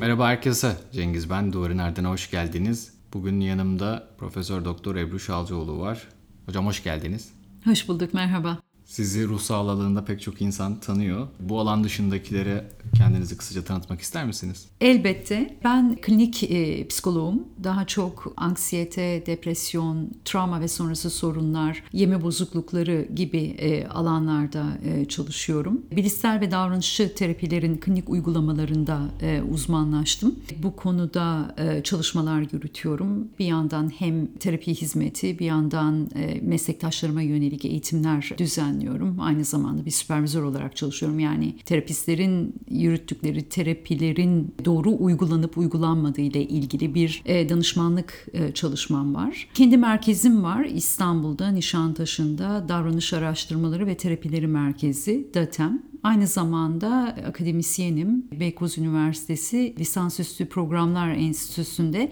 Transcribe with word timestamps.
Merhaba 0.00 0.28
herkese. 0.28 0.76
Cengiz 0.92 1.30
ben. 1.30 1.52
Duvarın 1.52 1.78
Erdin'e 1.78 2.08
hoş 2.08 2.30
geldiniz. 2.30 2.94
Bugün 3.14 3.40
yanımda 3.40 4.08
Profesör 4.18 4.64
Doktor 4.64 4.96
Ebru 4.96 5.20
Şalcıoğlu 5.20 5.80
var. 5.80 6.08
Hocam 6.46 6.66
hoş 6.66 6.82
geldiniz. 6.82 7.32
Hoş 7.64 7.88
bulduk, 7.88 8.14
merhaba. 8.14 8.59
Sizi 8.90 9.28
ruh 9.28 9.40
sağlığı 9.40 9.70
alanında 9.70 10.04
pek 10.04 10.20
çok 10.20 10.42
insan 10.42 10.80
tanıyor. 10.80 11.28
Bu 11.40 11.60
alan 11.60 11.84
dışındakilere 11.84 12.68
kendinizi 12.96 13.36
kısaca 13.36 13.64
tanıtmak 13.64 14.00
ister 14.00 14.26
misiniz? 14.26 14.66
Elbette. 14.80 15.56
Ben 15.64 15.96
klinik 15.96 16.42
e, 16.42 16.88
psikoloğum. 16.88 17.44
Daha 17.64 17.86
çok 17.86 18.32
anksiyete, 18.36 19.22
depresyon, 19.26 20.10
travma 20.24 20.60
ve 20.60 20.68
sonrası 20.68 21.10
sorunlar, 21.10 21.82
yeme 21.92 22.22
bozuklukları 22.22 23.08
gibi 23.14 23.38
e, 23.38 23.86
alanlarda 23.86 24.66
e, 24.84 25.04
çalışıyorum. 25.04 25.82
Bilişsel 25.92 26.40
ve 26.40 26.50
davranışçı 26.50 27.14
terapilerin 27.14 27.76
klinik 27.76 28.10
uygulamalarında 28.10 29.00
e, 29.22 29.42
uzmanlaştım. 29.42 30.34
Bu 30.62 30.76
konuda 30.76 31.54
e, 31.58 31.82
çalışmalar 31.82 32.46
yürütüyorum. 32.52 33.28
Bir 33.38 33.46
yandan 33.46 33.92
hem 33.98 34.26
terapi 34.26 34.74
hizmeti, 34.74 35.38
bir 35.38 35.46
yandan 35.46 36.10
e, 36.14 36.40
meslektaşlarıma 36.40 37.22
yönelik 37.22 37.64
eğitimler 37.64 38.30
düzenliyorum. 38.38 38.79
Aynı 39.20 39.44
zamanda 39.44 39.84
bir 39.84 39.90
süpervizör 39.90 40.42
olarak 40.42 40.76
çalışıyorum. 40.76 41.20
Yani 41.20 41.56
terapistlerin 41.64 42.54
yürüttükleri 42.70 43.48
terapilerin 43.48 44.54
doğru 44.64 44.96
uygulanıp 44.98 45.58
uygulanmadığı 45.58 46.20
ile 46.20 46.42
ilgili 46.42 46.94
bir 46.94 47.22
e, 47.24 47.48
danışmanlık 47.48 48.26
e, 48.32 48.52
çalışmam 48.52 49.14
var. 49.14 49.48
Kendi 49.54 49.76
merkezim 49.76 50.42
var 50.42 50.64
İstanbul'da, 50.64 51.48
Nişantaşı'nda 51.48 52.68
Davranış 52.68 53.12
Araştırmaları 53.12 53.86
ve 53.86 53.96
Terapileri 53.96 54.46
Merkezi, 54.46 55.28
DATEM. 55.34 55.82
Aynı 56.02 56.26
zamanda 56.26 57.16
akademisyenim. 57.28 58.26
Beykoz 58.40 58.78
Üniversitesi 58.78 59.74
Lisansüstü 59.78 60.46
Programlar 60.46 61.10
Enstitüsü'nde 61.10 62.10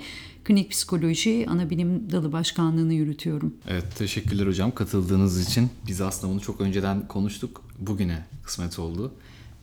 klinik 0.49 0.71
psikoloji 0.71 1.47
ana 1.49 1.71
bilim 1.71 2.13
dalı 2.13 2.33
başkanlığını 2.33 2.95
yürütüyorum. 2.95 3.55
Evet 3.69 3.97
teşekkürler 3.99 4.47
hocam 4.47 4.75
katıldığınız 4.75 5.49
için. 5.49 5.71
Biz 5.87 6.01
aslında 6.01 6.33
bunu 6.33 6.41
çok 6.41 6.61
önceden 6.61 7.09
konuştuk. 7.09 7.65
Bugüne 7.79 8.27
kısmet 8.43 8.79
oldu. 8.79 9.13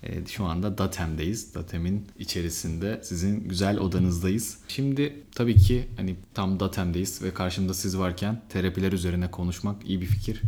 Ee, 0.03 0.25
şu 0.27 0.45
anda 0.45 0.77
Datem'deyiz. 0.77 1.55
Datem'in 1.55 2.05
içerisinde 2.19 3.01
sizin 3.03 3.49
güzel 3.49 3.79
odanızdayız. 3.79 4.57
Şimdi 4.67 5.23
tabii 5.35 5.55
ki 5.55 5.87
hani 5.97 6.15
tam 6.33 6.59
Datem'deyiz 6.59 7.21
ve 7.21 7.33
karşımda 7.33 7.73
siz 7.73 7.97
varken 7.97 8.41
terapiler 8.49 8.91
üzerine 8.91 9.31
konuşmak 9.31 9.89
iyi 9.89 10.01
bir 10.01 10.05
fikir. 10.05 10.41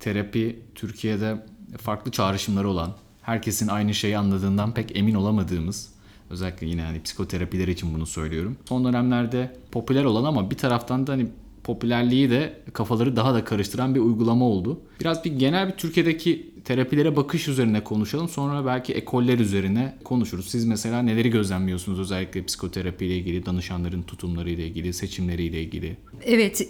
Terapi 0.00 0.62
Türkiye'de 0.74 1.46
farklı 1.78 2.10
çağrışımları 2.10 2.68
olan, 2.68 2.96
herkesin 3.22 3.68
aynı 3.68 3.94
şeyi 3.94 4.18
anladığından 4.18 4.74
pek 4.74 4.96
emin 4.96 5.14
olamadığımız 5.14 5.93
özellikle 6.30 6.66
yine 6.66 6.82
hani 6.82 7.02
psikoterapiler 7.02 7.68
için 7.68 7.94
bunu 7.94 8.06
söylüyorum. 8.06 8.56
Son 8.68 8.84
dönemlerde 8.84 9.56
popüler 9.72 10.04
olan 10.04 10.24
ama 10.24 10.50
bir 10.50 10.56
taraftan 10.56 11.06
da 11.06 11.12
hani 11.12 11.26
popülerliği 11.64 12.30
de 12.30 12.60
kafaları 12.72 13.16
daha 13.16 13.34
da 13.34 13.44
karıştıran 13.44 13.94
bir 13.94 14.00
uygulama 14.00 14.44
oldu. 14.44 14.80
Biraz 15.00 15.24
bir 15.24 15.32
genel 15.32 15.68
bir 15.68 15.72
Türkiye'deki 15.72 16.54
terapilere 16.64 17.16
bakış 17.16 17.48
üzerine 17.48 17.84
konuşalım. 17.84 18.28
Sonra 18.28 18.66
belki 18.66 18.92
ekoller 18.92 19.38
üzerine 19.38 19.94
konuşuruz. 20.04 20.48
Siz 20.48 20.64
mesela 20.64 21.02
neleri 21.02 21.30
gözlemliyorsunuz 21.30 22.00
özellikle 22.00 22.44
psikoterapi 22.44 23.06
ile 23.06 23.16
ilgili, 23.16 23.46
danışanların 23.46 24.02
tutumları 24.02 24.50
ile 24.50 24.66
ilgili, 24.66 24.92
seçimleri 24.92 25.42
ile 25.44 25.62
ilgili? 25.62 25.96
Evet, 26.24 26.68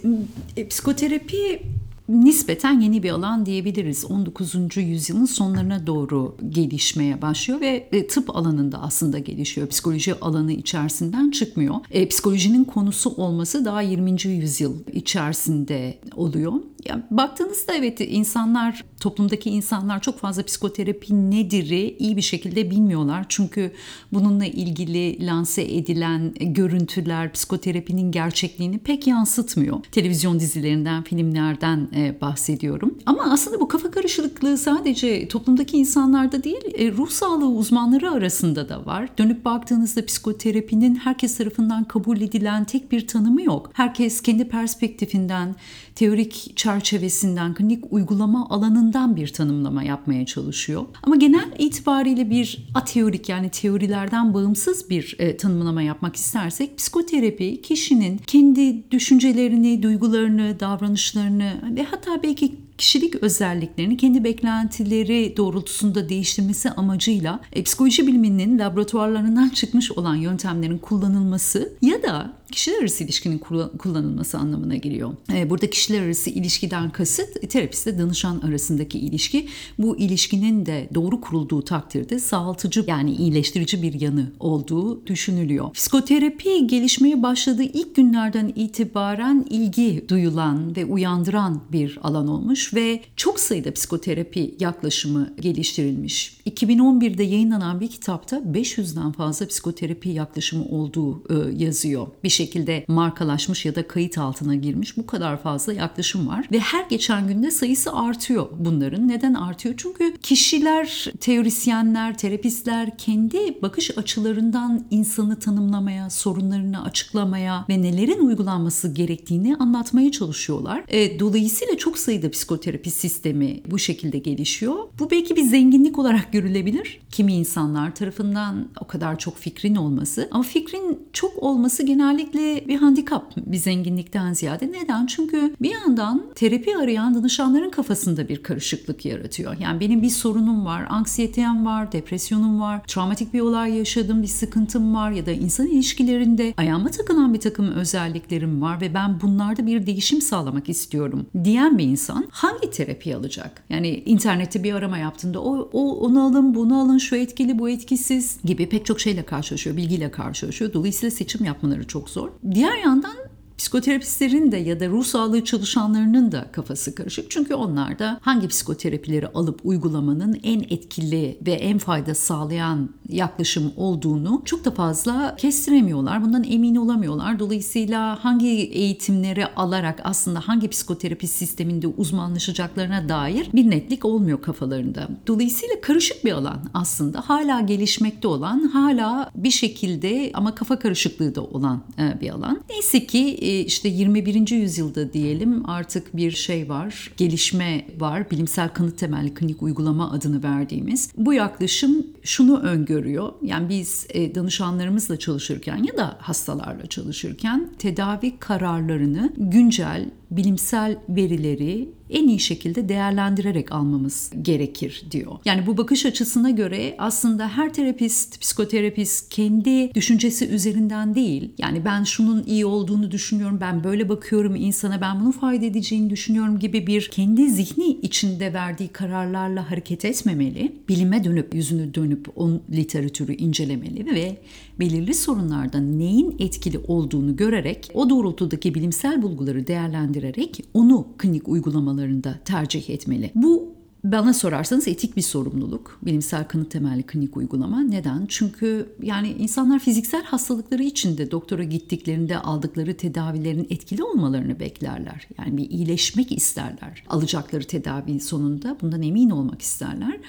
e, 0.56 0.68
psikoterapi 0.68 1.62
nispeten 2.08 2.80
yeni 2.80 3.02
bir 3.02 3.10
alan 3.10 3.46
diyebiliriz. 3.46 4.04
19. 4.04 4.76
yüzyılın 4.76 5.24
sonlarına 5.24 5.86
doğru 5.86 6.36
gelişmeye 6.48 7.22
başlıyor 7.22 7.60
ve 7.60 7.88
e, 7.92 8.06
tıp 8.06 8.36
alanında 8.36 8.82
aslında 8.82 9.18
gelişiyor. 9.18 9.68
Psikoloji 9.68 10.14
alanı 10.20 10.52
içerisinden 10.52 11.30
çıkmıyor. 11.30 11.74
E, 11.90 12.08
psikolojinin 12.08 12.64
konusu 12.64 13.10
olması 13.10 13.64
daha 13.64 13.82
20. 13.82 14.10
yüzyıl 14.24 14.74
içerisinde 14.92 15.98
oluyor. 16.16 16.52
Ya, 16.88 17.06
baktığınızda 17.10 17.74
evet 17.74 18.00
insanlar, 18.00 18.84
toplumdaki 19.00 19.50
insanlar 19.50 20.00
çok 20.00 20.18
fazla 20.18 20.42
psikoterapi 20.42 21.30
nedir'i 21.30 21.96
iyi 21.98 22.16
bir 22.16 22.22
şekilde 22.22 22.70
bilmiyorlar. 22.70 23.26
Çünkü 23.28 23.72
bununla 24.12 24.44
ilgili 24.46 25.26
lanse 25.26 25.62
edilen 25.62 26.34
görüntüler 26.40 27.32
psikoterapinin 27.32 28.12
gerçekliğini 28.12 28.78
pek 28.78 29.06
yansıtmıyor. 29.06 29.84
Televizyon 29.92 30.40
dizilerinden, 30.40 31.02
filmlerden 31.02 31.88
e, 31.96 32.20
bahsediyorum. 32.20 32.98
Ama 33.06 33.22
aslında 33.30 33.60
bu 33.60 33.68
kafa 33.68 33.90
karışıklığı 33.90 34.58
sadece 34.58 35.28
toplumdaki 35.28 35.76
insanlarda 35.76 36.44
değil, 36.44 36.64
e, 36.78 36.92
ruh 36.92 37.10
sağlığı 37.10 37.48
uzmanları 37.48 38.10
arasında 38.10 38.68
da 38.68 38.86
var. 38.86 39.08
Dönüp 39.18 39.44
baktığınızda 39.44 40.06
psikoterapinin 40.06 40.94
herkes 40.94 41.36
tarafından 41.36 41.84
kabul 41.84 42.20
edilen 42.20 42.64
tek 42.64 42.92
bir 42.92 43.06
tanımı 43.06 43.42
yok. 43.42 43.70
Herkes 43.72 44.20
kendi 44.20 44.48
perspektifinden, 44.48 45.56
teorik 45.94 46.52
çerçevesinden, 46.74 47.54
klinik 47.54 47.84
uygulama 47.90 48.48
alanından 48.50 49.16
bir 49.16 49.28
tanımlama 49.28 49.82
yapmaya 49.82 50.26
çalışıyor. 50.26 50.84
Ama 51.02 51.16
genel 51.16 51.52
itibariyle 51.58 52.30
bir 52.30 52.68
ateorik 52.74 53.28
yani 53.28 53.50
teorilerden 53.50 54.34
bağımsız 54.34 54.90
bir 54.90 55.16
e, 55.18 55.36
tanımlama 55.36 55.82
yapmak 55.82 56.16
istersek 56.16 56.78
psikoterapi 56.78 57.62
kişinin 57.62 58.18
kendi 58.26 58.90
düşüncelerini, 58.90 59.82
duygularını, 59.82 60.60
davranışlarını 60.60 61.52
ve 61.76 61.82
hatta 61.82 62.22
belki 62.22 62.64
kişilik 62.78 63.14
özelliklerini 63.14 63.96
kendi 63.96 64.24
beklentileri 64.24 65.34
doğrultusunda 65.36 66.08
değiştirmesi 66.08 66.70
amacıyla 66.70 67.40
e, 67.52 67.62
psikoloji 67.62 68.06
biliminin 68.06 68.58
laboratuvarlarından 68.58 69.48
çıkmış 69.48 69.92
olan 69.92 70.14
yöntemlerin 70.14 70.78
kullanılması 70.78 71.72
ya 71.82 72.02
da 72.02 72.32
kişiler 72.54 72.80
arası 72.80 73.04
ilişkinin 73.04 73.38
kullanılması 73.78 74.38
anlamına 74.38 74.76
geliyor. 74.76 75.12
E, 75.32 75.50
burada 75.50 75.70
kişiler 75.70 76.02
arası 76.02 76.30
ilişkiden 76.30 76.90
kasıt 76.90 77.50
terapistle 77.50 77.98
danışan 77.98 78.40
arasındaki 78.40 78.98
ilişki. 78.98 79.48
Bu 79.78 79.98
ilişkinin 79.98 80.66
de 80.66 80.88
doğru 80.94 81.20
kurulduğu 81.20 81.62
takdirde 81.62 82.18
sağaltıcı 82.18 82.84
yani 82.86 83.14
iyileştirici 83.14 83.82
bir 83.82 84.00
yanı 84.00 84.32
olduğu 84.40 85.06
düşünülüyor. 85.06 85.72
Psikoterapi 85.72 86.66
gelişmeye 86.66 87.22
başladığı 87.22 87.62
ilk 87.62 87.96
günlerden 87.96 88.52
itibaren 88.56 89.46
ilgi 89.50 90.04
duyulan 90.08 90.76
ve 90.76 90.84
uyandıran 90.84 91.62
bir 91.72 91.98
alan 92.02 92.28
olmuş 92.28 92.74
ve 92.74 93.00
çok 93.16 93.40
sayıda 93.40 93.72
psikoterapi 93.72 94.54
yaklaşımı 94.60 95.34
geliştirilmiş. 95.40 96.40
2011'de 96.46 97.22
yayınlanan 97.22 97.80
bir 97.80 97.88
kitapta 97.88 98.36
500'den 98.36 99.12
fazla 99.12 99.46
psikoterapi 99.46 100.08
yaklaşımı 100.08 100.64
olduğu 100.64 101.22
e, 101.30 101.64
yazıyor. 101.64 102.06
Bir 102.24 102.28
şekilde 102.44 102.84
markalaşmış 102.88 103.64
ya 103.64 103.74
da 103.74 103.88
kayıt 103.88 104.18
altına 104.18 104.54
girmiş 104.54 104.96
bu 104.96 105.06
kadar 105.06 105.42
fazla 105.42 105.72
yaklaşım 105.72 106.28
var 106.28 106.48
ve 106.52 106.58
her 106.58 106.84
geçen 106.88 107.28
günde 107.28 107.50
sayısı 107.50 107.92
artıyor 107.92 108.46
bunların. 108.58 109.08
Neden 109.08 109.34
artıyor? 109.34 109.74
Çünkü 109.78 110.16
kişiler, 110.22 111.12
teorisyenler, 111.20 112.18
terapistler 112.18 112.98
kendi 112.98 113.62
bakış 113.62 113.98
açılarından 113.98 114.84
insanı 114.90 115.38
tanımlamaya, 115.38 116.10
sorunlarını 116.10 116.84
açıklamaya 116.84 117.64
ve 117.68 117.82
nelerin 117.82 118.26
uygulanması 118.26 118.88
gerektiğini 118.88 119.56
anlatmaya 119.56 120.12
çalışıyorlar. 120.12 120.84
E, 120.88 121.20
dolayısıyla 121.20 121.76
çok 121.76 121.98
sayıda 121.98 122.30
psikoterapi 122.30 122.90
sistemi 122.90 123.60
bu 123.70 123.78
şekilde 123.78 124.18
gelişiyor. 124.18 124.74
Bu 124.98 125.10
belki 125.10 125.36
bir 125.36 125.42
zenginlik 125.42 125.98
olarak 125.98 126.32
görülebilir. 126.32 127.00
Kimi 127.10 127.34
insanlar 127.34 127.94
tarafından 127.94 128.68
o 128.80 128.86
kadar 128.86 129.18
çok 129.18 129.36
fikrin 129.36 129.76
olması 129.76 130.28
ama 130.30 130.42
fikrin 130.42 130.98
çok 131.12 131.42
olması 131.42 131.86
genellikle 131.86 132.33
bir 132.38 132.76
handikap 132.76 133.36
bir 133.36 133.56
zenginlikten 133.56 134.32
ziyade. 134.32 134.72
Neden? 134.72 135.06
Çünkü 135.06 135.54
bir 135.62 135.70
yandan 135.70 136.22
terapi 136.34 136.76
arayan 136.76 137.14
danışanların 137.14 137.70
kafasında 137.70 138.28
bir 138.28 138.42
karışıklık 138.42 139.04
yaratıyor. 139.04 139.56
Yani 139.60 139.80
benim 139.80 140.02
bir 140.02 140.10
sorunum 140.10 140.64
var, 140.64 140.86
anksiyeteyem 140.90 141.66
var, 141.66 141.92
depresyonum 141.92 142.60
var, 142.60 142.84
travmatik 142.86 143.34
bir 143.34 143.40
olay 143.40 143.74
yaşadım, 143.78 144.22
bir 144.22 144.28
sıkıntım 144.28 144.94
var 144.94 145.10
ya 145.10 145.26
da 145.26 145.32
insan 145.32 145.66
ilişkilerinde 145.66 146.54
ayağıma 146.56 146.88
takılan 146.88 147.34
bir 147.34 147.40
takım 147.40 147.72
özelliklerim 147.72 148.62
var 148.62 148.80
ve 148.80 148.94
ben 148.94 149.20
bunlarda 149.20 149.66
bir 149.66 149.86
değişim 149.86 150.20
sağlamak 150.20 150.68
istiyorum 150.68 151.26
diyen 151.44 151.78
bir 151.78 151.84
insan 151.84 152.26
hangi 152.30 152.70
terapi 152.70 153.16
alacak? 153.16 153.64
Yani 153.70 153.88
internette 154.06 154.64
bir 154.64 154.74
arama 154.74 154.98
yaptığında 154.98 155.42
o, 155.42 155.70
o 155.72 156.00
onu 156.00 156.24
alın, 156.24 156.54
bunu 156.54 156.80
alın, 156.80 156.98
şu 156.98 157.16
etkili, 157.16 157.58
bu 157.58 157.68
etkisiz 157.68 158.38
gibi 158.44 158.68
pek 158.68 158.86
çok 158.86 159.00
şeyle 159.00 159.22
karşılaşıyor, 159.22 159.76
bilgiyle 159.76 160.10
karşılaşıyor. 160.10 160.72
Dolayısıyla 160.72 161.10
seçim 161.10 161.44
yapmaları 161.44 161.86
çok 161.86 162.10
zor. 162.14 162.30
Diğer 162.50 162.76
yandan 162.76 163.16
Psikoterapistlerin 163.58 164.52
de 164.52 164.56
ya 164.56 164.80
da 164.80 164.88
ruh 164.88 165.04
sağlığı 165.04 165.44
çalışanlarının 165.44 166.32
da 166.32 166.46
kafası 166.52 166.94
karışık. 166.94 167.30
Çünkü 167.30 167.54
onlar 167.54 167.98
da 167.98 168.18
hangi 168.22 168.48
psikoterapileri 168.48 169.28
alıp 169.28 169.60
uygulamanın 169.64 170.40
en 170.42 170.60
etkili 170.60 171.38
ve 171.46 171.52
en 171.52 171.78
fayda 171.78 172.14
sağlayan 172.14 172.90
yaklaşım 173.08 173.72
olduğunu 173.76 174.42
çok 174.44 174.64
da 174.64 174.70
fazla 174.70 175.36
kestiremiyorlar. 175.36 176.24
Bundan 176.24 176.44
emin 176.44 176.76
olamıyorlar. 176.76 177.38
Dolayısıyla 177.38 178.24
hangi 178.24 178.48
eğitimleri 178.48 179.46
alarak 179.46 180.00
aslında 180.04 180.40
hangi 180.40 180.68
psikoterapi 180.68 181.26
sisteminde 181.26 181.86
uzmanlaşacaklarına 181.86 183.08
dair 183.08 183.48
bir 183.54 183.70
netlik 183.70 184.04
olmuyor 184.04 184.42
kafalarında. 184.42 185.08
Dolayısıyla 185.26 185.80
karışık 185.80 186.24
bir 186.24 186.32
alan 186.32 186.60
aslında. 186.74 187.20
Hala 187.20 187.60
gelişmekte 187.60 188.28
olan, 188.28 188.60
hala 188.60 189.30
bir 189.36 189.50
şekilde 189.50 190.30
ama 190.34 190.54
kafa 190.54 190.78
karışıklığı 190.78 191.34
da 191.34 191.42
olan 191.42 191.82
e, 191.98 192.20
bir 192.20 192.30
alan. 192.30 192.60
Neyse 192.70 193.06
ki 193.06 193.38
işte 193.44 193.88
21. 193.88 194.50
yüzyılda 194.50 195.12
diyelim 195.12 195.68
artık 195.70 196.16
bir 196.16 196.30
şey 196.30 196.68
var, 196.68 197.12
gelişme 197.16 197.86
var. 197.98 198.30
Bilimsel 198.30 198.68
kanıt 198.68 198.98
temelli 198.98 199.34
klinik 199.34 199.62
uygulama 199.62 200.10
adını 200.10 200.42
verdiğimiz. 200.42 201.10
Bu 201.16 201.32
yaklaşım 201.32 202.06
şunu 202.22 202.60
öngörüyor. 202.60 203.32
Yani 203.42 203.68
biz 203.68 204.06
e, 204.10 204.34
danışanlarımızla 204.34 205.16
çalışırken 205.16 205.82
ya 205.82 205.96
da 205.96 206.16
hastalarla 206.20 206.86
çalışırken 206.86 207.70
tedavi 207.78 208.38
kararlarını 208.38 209.32
güncel 209.36 210.10
bilimsel 210.30 210.98
verileri 211.08 211.88
en 212.10 212.28
iyi 212.28 212.40
şekilde 212.40 212.88
değerlendirerek 212.88 213.72
almamız 213.72 214.32
gerekir 214.42 215.04
diyor. 215.10 215.32
Yani 215.44 215.66
bu 215.66 215.76
bakış 215.76 216.06
açısına 216.06 216.50
göre 216.50 216.94
aslında 216.98 217.48
her 217.48 217.72
terapist, 217.74 218.40
psikoterapist 218.40 219.28
kendi 219.28 219.94
düşüncesi 219.94 220.48
üzerinden 220.48 221.14
değil. 221.14 221.52
Yani 221.58 221.84
ben 221.84 222.04
şunun 222.04 222.44
iyi 222.46 222.66
olduğunu 222.66 223.10
düşünüyorum, 223.10 223.58
ben 223.60 223.84
böyle 223.84 224.08
bakıyorum 224.08 224.56
insana, 224.56 225.00
ben 225.00 225.20
bunun 225.20 225.30
fayda 225.30 225.66
edeceğini 225.66 226.10
düşünüyorum 226.10 226.58
gibi 226.58 226.86
bir 226.86 227.08
kendi 227.12 227.50
zihni 227.50 227.86
içinde 227.86 228.52
verdiği 228.52 228.88
kararlarla 228.88 229.70
hareket 229.70 230.04
etmemeli. 230.04 230.72
Bilime 230.88 231.24
dönüp, 231.24 231.54
yüzünü 231.54 231.94
dönüp 231.94 232.28
o 232.36 232.50
literatürü 232.72 233.34
incelemeli 233.34 234.14
ve 234.14 234.36
belirli 234.80 235.14
sorunlarda 235.14 235.78
neyin 235.80 236.36
etkili 236.38 236.78
olduğunu 236.78 237.36
görerek 237.36 237.90
o 237.94 238.10
doğrultudaki 238.10 238.74
bilimsel 238.74 239.22
bulguları 239.22 239.66
değerlendirerek 239.66 240.64
onu 240.74 241.06
klinik 241.18 241.48
uygulamalarında 241.48 242.38
tercih 242.44 242.90
etmeli. 242.90 243.30
Bu 243.34 243.74
bana 244.04 244.34
sorarsanız 244.34 244.88
etik 244.88 245.16
bir 245.16 245.22
sorumluluk. 245.22 245.98
Bilimsel 246.02 246.48
kanıt 246.48 246.70
temelli 246.70 247.02
klinik 247.02 247.36
uygulama. 247.36 247.80
Neden? 247.80 248.26
Çünkü 248.28 248.88
yani 249.02 249.28
insanlar 249.28 249.78
fiziksel 249.78 250.24
hastalıkları 250.24 250.82
için 250.82 251.18
de 251.18 251.30
doktora 251.30 251.64
gittiklerinde 251.64 252.38
aldıkları 252.38 252.96
tedavilerin 252.96 253.66
etkili 253.70 254.04
olmalarını 254.04 254.60
beklerler. 254.60 255.28
Yani 255.38 255.56
bir 255.56 255.70
iyileşmek 255.70 256.32
isterler. 256.32 257.04
Alacakları 257.08 257.64
tedavi 257.64 258.20
sonunda 258.20 258.76
bundan 258.82 259.02
emin 259.02 259.30
olmak 259.30 259.62
isterler. 259.62 260.20